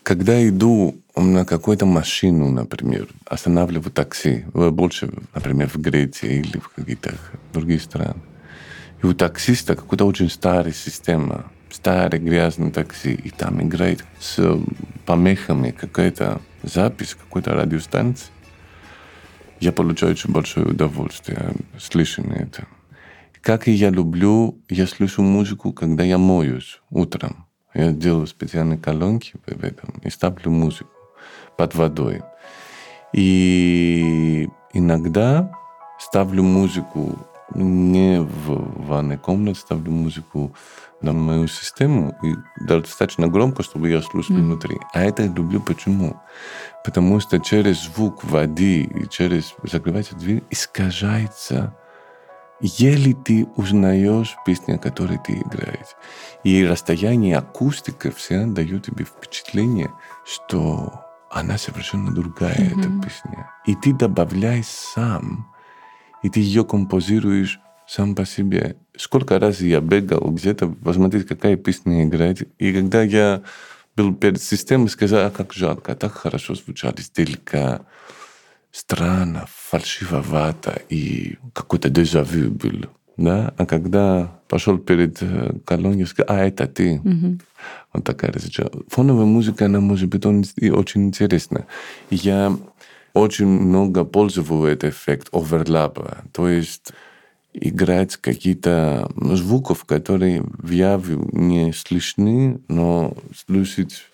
когда 0.01 0.47
иду 0.47 0.95
на 1.15 1.45
какую-то 1.45 1.85
машину, 1.85 2.49
например, 2.49 3.07
останавливаю 3.25 3.91
такси, 3.91 4.45
больше, 4.53 5.11
например, 5.35 5.69
в 5.69 5.77
Греции 5.77 6.39
или 6.39 6.57
в 6.57 6.69
каких-то 6.69 7.13
других 7.53 7.81
странах, 7.81 8.17
и 9.01 9.05
у 9.05 9.13
таксиста 9.13 9.75
какая-то 9.75 10.05
очень 10.05 10.29
старая 10.29 10.73
система 10.73 11.51
старый 11.73 12.19
грязный 12.19 12.71
такси, 12.71 13.13
и 13.13 13.29
там 13.29 13.61
играет 13.61 14.05
с 14.19 14.39
помехами 15.05 15.71
какая-то 15.71 16.39
запись 16.61 17.15
какой-то 17.15 17.53
радиостанции, 17.53 18.27
я 19.59 19.71
получаю 19.71 20.11
очень 20.11 20.31
большое 20.31 20.67
удовольствие, 20.67 21.53
слыша 21.79 22.21
это. 22.21 22.67
Как 23.41 23.67
и 23.67 23.71
я 23.71 23.89
люблю, 23.89 24.61
я 24.69 24.87
слышу 24.87 25.21
музыку, 25.21 25.73
когда 25.73 26.03
я 26.03 26.17
моюсь 26.17 26.81
утром. 26.89 27.47
Я 27.73 27.91
делаю 27.91 28.27
специальные 28.27 28.77
колонки 28.77 29.33
в 29.45 29.63
этом 29.63 29.89
и 30.03 30.09
ставлю 30.09 30.51
музыку 30.51 30.91
под 31.57 31.75
водой. 31.75 32.21
И 33.13 34.47
иногда 34.73 35.51
ставлю 35.99 36.43
музыку 36.43 37.17
не 37.55 38.21
в 38.21 38.85
ванной 38.87 39.17
комнате 39.17 39.59
ставлю 39.59 39.91
музыку 39.91 40.55
на 41.03 41.13
мою 41.13 41.47
систему, 41.47 42.17
и 42.23 42.35
достаточно 42.65 43.27
громко, 43.27 43.63
чтобы 43.63 43.89
я 43.89 44.01
слушал 44.01 44.35
mm. 44.35 44.39
внутри. 44.39 44.79
А 44.93 45.03
это 45.03 45.23
люблю 45.25 45.59
почему? 45.61 46.21
Потому 46.83 47.19
что 47.19 47.39
через 47.39 47.83
звук 47.83 48.23
воды 48.23 48.83
и 48.83 49.09
через 49.09 49.53
закрывается 49.63 50.15
дверь 50.15 50.43
искажается 50.49 51.75
еле 52.63 53.13
ты 53.13 53.45
узнаешь 53.55 54.35
песню, 54.45 54.79
которую 54.79 55.19
ты 55.19 55.33
играешь. 55.33 55.95
И 56.43 56.65
расстояние 56.65 57.37
акустика 57.37 58.11
вся 58.11 58.45
дает 58.45 58.85
тебе 58.85 59.05
впечатление, 59.05 59.91
что 60.25 60.93
она 61.29 61.57
совершенно 61.57 62.13
другая, 62.13 62.55
mm-hmm. 62.55 62.79
эта 62.79 63.03
песня. 63.03 63.51
И 63.65 63.75
ты 63.75 63.93
добавляешь 63.93 64.67
сам, 64.67 65.53
и 66.21 66.29
ты 66.29 66.39
ее 66.39 66.63
композируешь 66.63 67.59
сам 67.87 68.15
по 68.15 68.25
себе. 68.25 68.75
Сколько 68.97 69.39
раз 69.39 69.61
я 69.61 69.81
бегал 69.81 70.31
где-то 70.31 70.67
посмотреть, 70.67 71.27
какая 71.27 71.55
песня 71.57 72.03
играет. 72.03 72.47
И 72.59 72.73
когда 72.73 73.01
я 73.01 73.43
был 73.95 74.13
перед 74.13 74.41
системой, 74.41 74.89
сказал, 74.89 75.27
а 75.27 75.31
как 75.31 75.53
жарко, 75.53 75.95
так 75.95 76.13
хорошо 76.13 76.55
звучали 76.55 76.99
издалека. 76.99 77.81
Странно, 78.71 79.45
фальшивовато, 79.53 80.81
и 80.89 81.37
какой-то 81.53 81.89
дежавю 81.89 82.51
был. 82.51 82.85
Да? 83.17 83.53
А 83.57 83.65
когда 83.67 84.39
пошел 84.47 84.79
перед 84.79 85.21
э, 85.21 85.53
колонией, 85.63 86.07
сказал, 86.07 86.35
а 86.35 86.45
это 86.45 86.65
ты. 86.65 86.99
Угу. 86.99 87.39
Вот 87.93 88.03
такая 88.03 88.31
различия. 88.31 88.69
Фоновая 88.87 89.25
музыка, 89.25 89.65
она 89.65 89.79
может 89.79 90.09
быть 90.09 90.25
очень 90.25 91.03
интересна. 91.05 91.67
Я 92.09 92.57
очень 93.13 93.45
много 93.45 94.03
пользовал 94.03 94.65
этот 94.65 94.91
эффект 94.91 95.27
оверлапа. 95.31 96.23
То 96.31 96.49
есть 96.49 96.91
играть 97.53 98.17
какие-то 98.17 99.11
звуков, 99.15 99.85
которые 99.85 100.41
в 100.41 100.71
яве 100.71 101.15
не 101.31 101.71
слышны, 101.71 102.61
но 102.67 103.15
слышать 103.35 104.05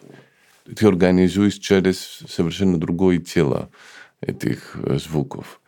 ты 0.76 0.86
организуешь 0.86 1.56
через 1.56 1.98
совершенно 2.28 2.80
другое 2.80 3.18
тело 3.20 3.70
этих 4.22 4.78
звуков. 4.98 5.62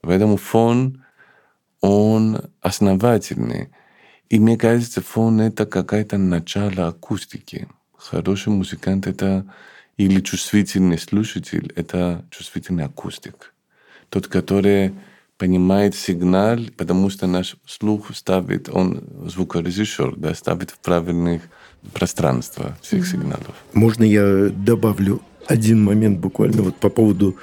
Поэтому 0.00 0.36
фон, 0.36 1.04
он 1.80 2.40
основательный. 2.60 3.70
И 4.28 4.38
мне 4.38 4.56
кажется, 4.56 5.02
фон— 5.02 5.40
это 5.42 5.66
какая-то 5.66 6.16
начало 6.16 6.88
акустики. 6.88 7.68
Хороший 7.96 8.50
музыкант— 8.50 9.06
это 9.08 9.52
или 9.96 10.20
чувствительный 10.20 10.98
слушатель— 10.98 11.72
это 11.76 12.24
чувствительный 12.30 12.84
акустик. 12.84 13.52
Тот, 14.08 14.28
который 14.28 14.94
понимает 15.40 15.94
сигнал, 15.94 16.58
потому 16.76 17.08
что 17.08 17.26
наш 17.26 17.56
слух 17.66 18.14
ставит, 18.14 18.68
он 18.68 19.02
звукорежиссер, 19.24 20.16
да, 20.16 20.34
ставит 20.34 20.70
в 20.70 20.78
правильных 20.78 21.40
пространства 21.94 22.76
всех 22.82 23.06
сигналов. 23.06 23.54
Можно 23.72 24.04
я 24.04 24.50
добавлю 24.50 25.22
один 25.46 25.82
момент 25.82 26.18
буквально 26.18 26.62
вот 26.62 26.76
по 26.76 26.90
поводу 26.90 27.36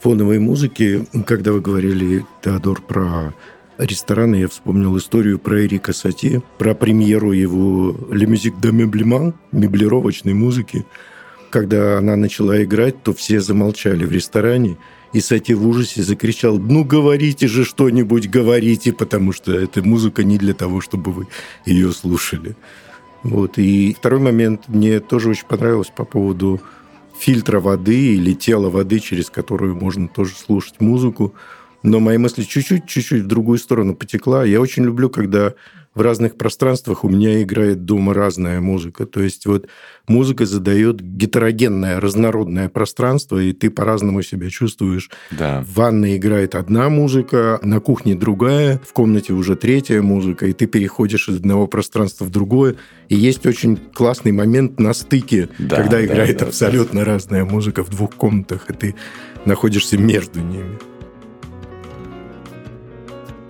фоновой 0.00 0.38
музыки. 0.38 1.06
Когда 1.26 1.52
вы 1.52 1.60
говорили, 1.60 2.24
Теодор, 2.42 2.80
про 2.80 3.34
рестораны, 3.76 4.36
я 4.36 4.48
вспомнил 4.48 4.96
историю 4.96 5.38
про 5.38 5.60
Эрика 5.66 5.92
Сати, 5.92 6.40
про 6.56 6.74
премьеру 6.74 7.32
его 7.32 7.90
«Le 8.10 8.26
Musique 8.26 8.58
de 8.62 8.72
Meublement», 8.72 9.34
меблировочной 9.52 10.32
музыки. 10.32 10.86
Когда 11.52 11.98
она 11.98 12.16
начала 12.16 12.64
играть, 12.64 13.02
то 13.02 13.12
все 13.12 13.42
замолчали 13.42 14.06
в 14.06 14.10
ресторане, 14.10 14.78
и 15.12 15.20
Сати 15.20 15.52
в 15.52 15.68
ужасе 15.68 16.02
закричал, 16.02 16.56
ну 16.56 16.82
говорите 16.82 17.46
же 17.46 17.66
что-нибудь, 17.66 18.30
говорите, 18.30 18.94
потому 18.94 19.32
что 19.32 19.52
эта 19.52 19.82
музыка 19.82 20.24
не 20.24 20.38
для 20.38 20.54
того, 20.54 20.80
чтобы 20.80 21.12
вы 21.12 21.26
ее 21.66 21.92
слушали. 21.92 22.56
Вот. 23.22 23.58
И 23.58 23.94
второй 23.98 24.20
момент 24.20 24.62
мне 24.68 24.98
тоже 25.00 25.28
очень 25.28 25.44
понравилось 25.46 25.92
по 25.94 26.06
поводу 26.06 26.62
фильтра 27.18 27.60
воды 27.60 28.14
или 28.14 28.32
тела 28.32 28.70
воды, 28.70 28.98
через 28.98 29.28
которую 29.28 29.76
можно 29.76 30.08
тоже 30.08 30.32
слушать 30.34 30.80
музыку. 30.80 31.34
Но 31.82 32.00
мои 32.00 32.16
мысли 32.16 32.44
чуть-чуть, 32.44 32.86
чуть-чуть 32.86 33.24
в 33.24 33.26
другую 33.26 33.58
сторону 33.58 33.94
потекла. 33.94 34.46
Я 34.46 34.58
очень 34.58 34.84
люблю, 34.84 35.10
когда 35.10 35.52
в 35.94 36.00
разных 36.00 36.36
пространствах 36.36 37.04
у 37.04 37.08
меня 37.08 37.42
играет 37.42 37.84
дома 37.84 38.14
разная 38.14 38.60
музыка. 38.60 39.06
То 39.06 39.22
есть 39.22 39.46
вот 39.46 39.68
музыка 40.08 40.46
задает 40.46 41.00
гетерогенное, 41.00 42.00
разнородное 42.00 42.68
пространство, 42.68 43.38
и 43.38 43.52
ты 43.52 43.70
по-разному 43.70 44.22
себя 44.22 44.48
чувствуешь. 44.48 45.10
Да. 45.30 45.62
В 45.62 45.74
ванной 45.74 46.16
играет 46.16 46.54
одна 46.54 46.88
музыка, 46.88 47.60
на 47.62 47.80
кухне 47.80 48.14
другая, 48.14 48.80
в 48.86 48.92
комнате 48.92 49.32
уже 49.34 49.54
третья 49.56 50.00
музыка, 50.00 50.46
и 50.46 50.52
ты 50.52 50.66
переходишь 50.66 51.28
из 51.28 51.36
одного 51.36 51.66
пространства 51.66 52.24
в 52.24 52.30
другое. 52.30 52.76
И 53.08 53.16
есть 53.16 53.44
очень 53.46 53.76
классный 53.76 54.32
момент 54.32 54.80
на 54.80 54.94
стыке, 54.94 55.50
да, 55.58 55.76
когда 55.76 55.98
да, 55.98 56.04
играет 56.06 56.38
да, 56.38 56.46
абсолютно 56.46 57.00
да. 57.00 57.06
разная 57.06 57.44
музыка 57.44 57.84
в 57.84 57.90
двух 57.90 58.14
комнатах, 58.14 58.70
и 58.70 58.72
ты 58.72 58.94
находишься 59.44 59.98
между 59.98 60.40
ними. 60.40 60.91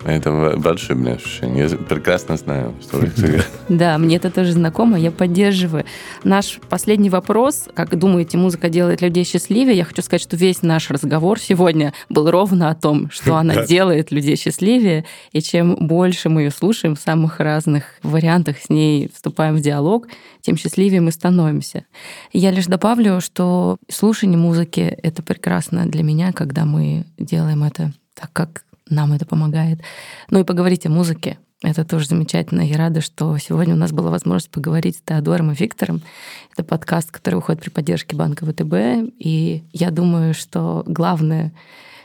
Это 0.05 0.55
большое 0.57 0.99
мне 0.99 1.13
ощущение. 1.13 1.67
Я 1.67 1.77
прекрасно 1.77 2.37
знаю, 2.37 2.73
что 2.81 2.99
это. 2.99 3.45
Да, 3.69 3.97
мне 3.97 4.17
это 4.17 4.29
тоже 4.29 4.51
знакомо, 4.51 4.99
я 4.99 5.11
поддерживаю. 5.11 5.85
Наш 6.23 6.59
последний 6.69 7.09
вопрос. 7.09 7.69
Как 7.73 7.97
думаете, 7.97 8.37
музыка 8.37 8.69
делает 8.69 9.01
людей 9.01 9.23
счастливее? 9.23 9.77
Я 9.77 9.85
хочу 9.85 10.01
сказать, 10.01 10.21
что 10.21 10.35
весь 10.35 10.61
наш 10.61 10.89
разговор 10.89 11.39
сегодня 11.39 11.93
был 12.09 12.29
ровно 12.29 12.69
о 12.69 12.75
том, 12.75 13.09
что 13.09 13.35
она 13.37 13.65
делает 13.65 14.11
людей 14.11 14.35
счастливее, 14.35 15.05
и 15.31 15.41
чем 15.41 15.75
больше 15.75 16.29
мы 16.29 16.41
ее 16.41 16.51
слушаем 16.51 16.95
в 16.95 16.99
самых 16.99 17.39
разных 17.39 17.85
вариантах, 18.03 18.57
с 18.57 18.69
ней 18.69 19.09
вступаем 19.13 19.55
в 19.55 19.61
диалог, 19.61 20.07
тем 20.41 20.57
счастливее 20.57 21.01
мы 21.01 21.11
становимся. 21.11 21.85
Я 22.33 22.51
лишь 22.51 22.65
добавлю, 22.65 23.21
что 23.21 23.77
слушание 23.89 24.37
музыки— 24.37 24.81
это 25.03 25.23
прекрасно 25.23 25.85
для 25.85 26.03
меня, 26.03 26.33
когда 26.33 26.65
мы 26.65 27.05
делаем 27.17 27.63
это 27.63 27.93
так, 28.13 28.31
как 28.33 28.63
нам 28.93 29.13
это 29.13 29.25
помогает. 29.25 29.81
Ну 30.29 30.39
и 30.39 30.43
поговорить 30.43 30.85
о 30.85 30.89
музыке. 30.89 31.37
Это 31.61 31.85
тоже 31.85 32.07
замечательно. 32.07 32.61
Я 32.61 32.77
рада, 32.77 32.99
что 32.99 33.37
сегодня 33.37 33.73
у 33.73 33.77
нас 33.77 33.91
была 33.93 34.11
возможность 34.11 34.51
поговорить 34.51 34.97
с 34.97 35.01
Теодором 35.01 35.51
и 35.51 35.55
Виктором. 35.55 36.01
Это 36.51 36.65
подкаст, 36.65 37.09
который 37.09 37.35
выходит 37.35 37.61
при 37.61 37.69
поддержке 37.69 38.17
банка 38.17 38.45
ВТБ. 38.45 39.13
И 39.17 39.63
я 39.71 39.89
думаю, 39.89 40.33
что 40.33 40.83
главная 40.85 41.53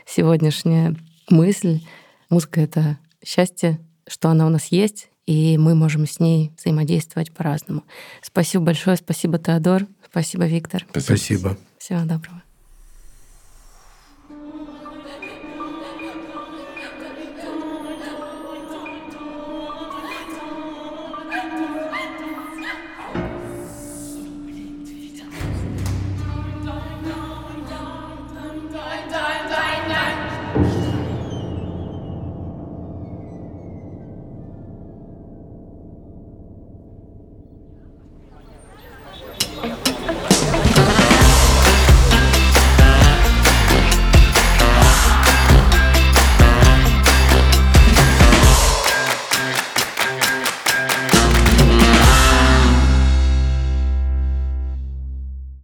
сегодняшняя 0.05 0.95
мысль— 1.29 1.81
музыка— 2.29 2.61
это 2.61 2.97
счастье, 3.23 3.79
что 4.07 4.29
она 4.29 4.45
у 4.45 4.49
нас 4.49 4.67
есть, 4.67 5.09
и 5.25 5.57
мы 5.57 5.75
можем 5.75 6.07
с 6.07 6.19
ней 6.19 6.51
взаимодействовать 6.57 7.31
по-разному. 7.31 7.83
Спасибо 8.21 8.65
большое, 8.65 8.97
спасибо, 8.97 9.37
Теодор, 9.37 9.85
спасибо, 10.09 10.45
Виктор. 10.45 10.85
Спасибо. 10.95 11.57
Всего 11.77 11.99
доброго. 12.01 12.48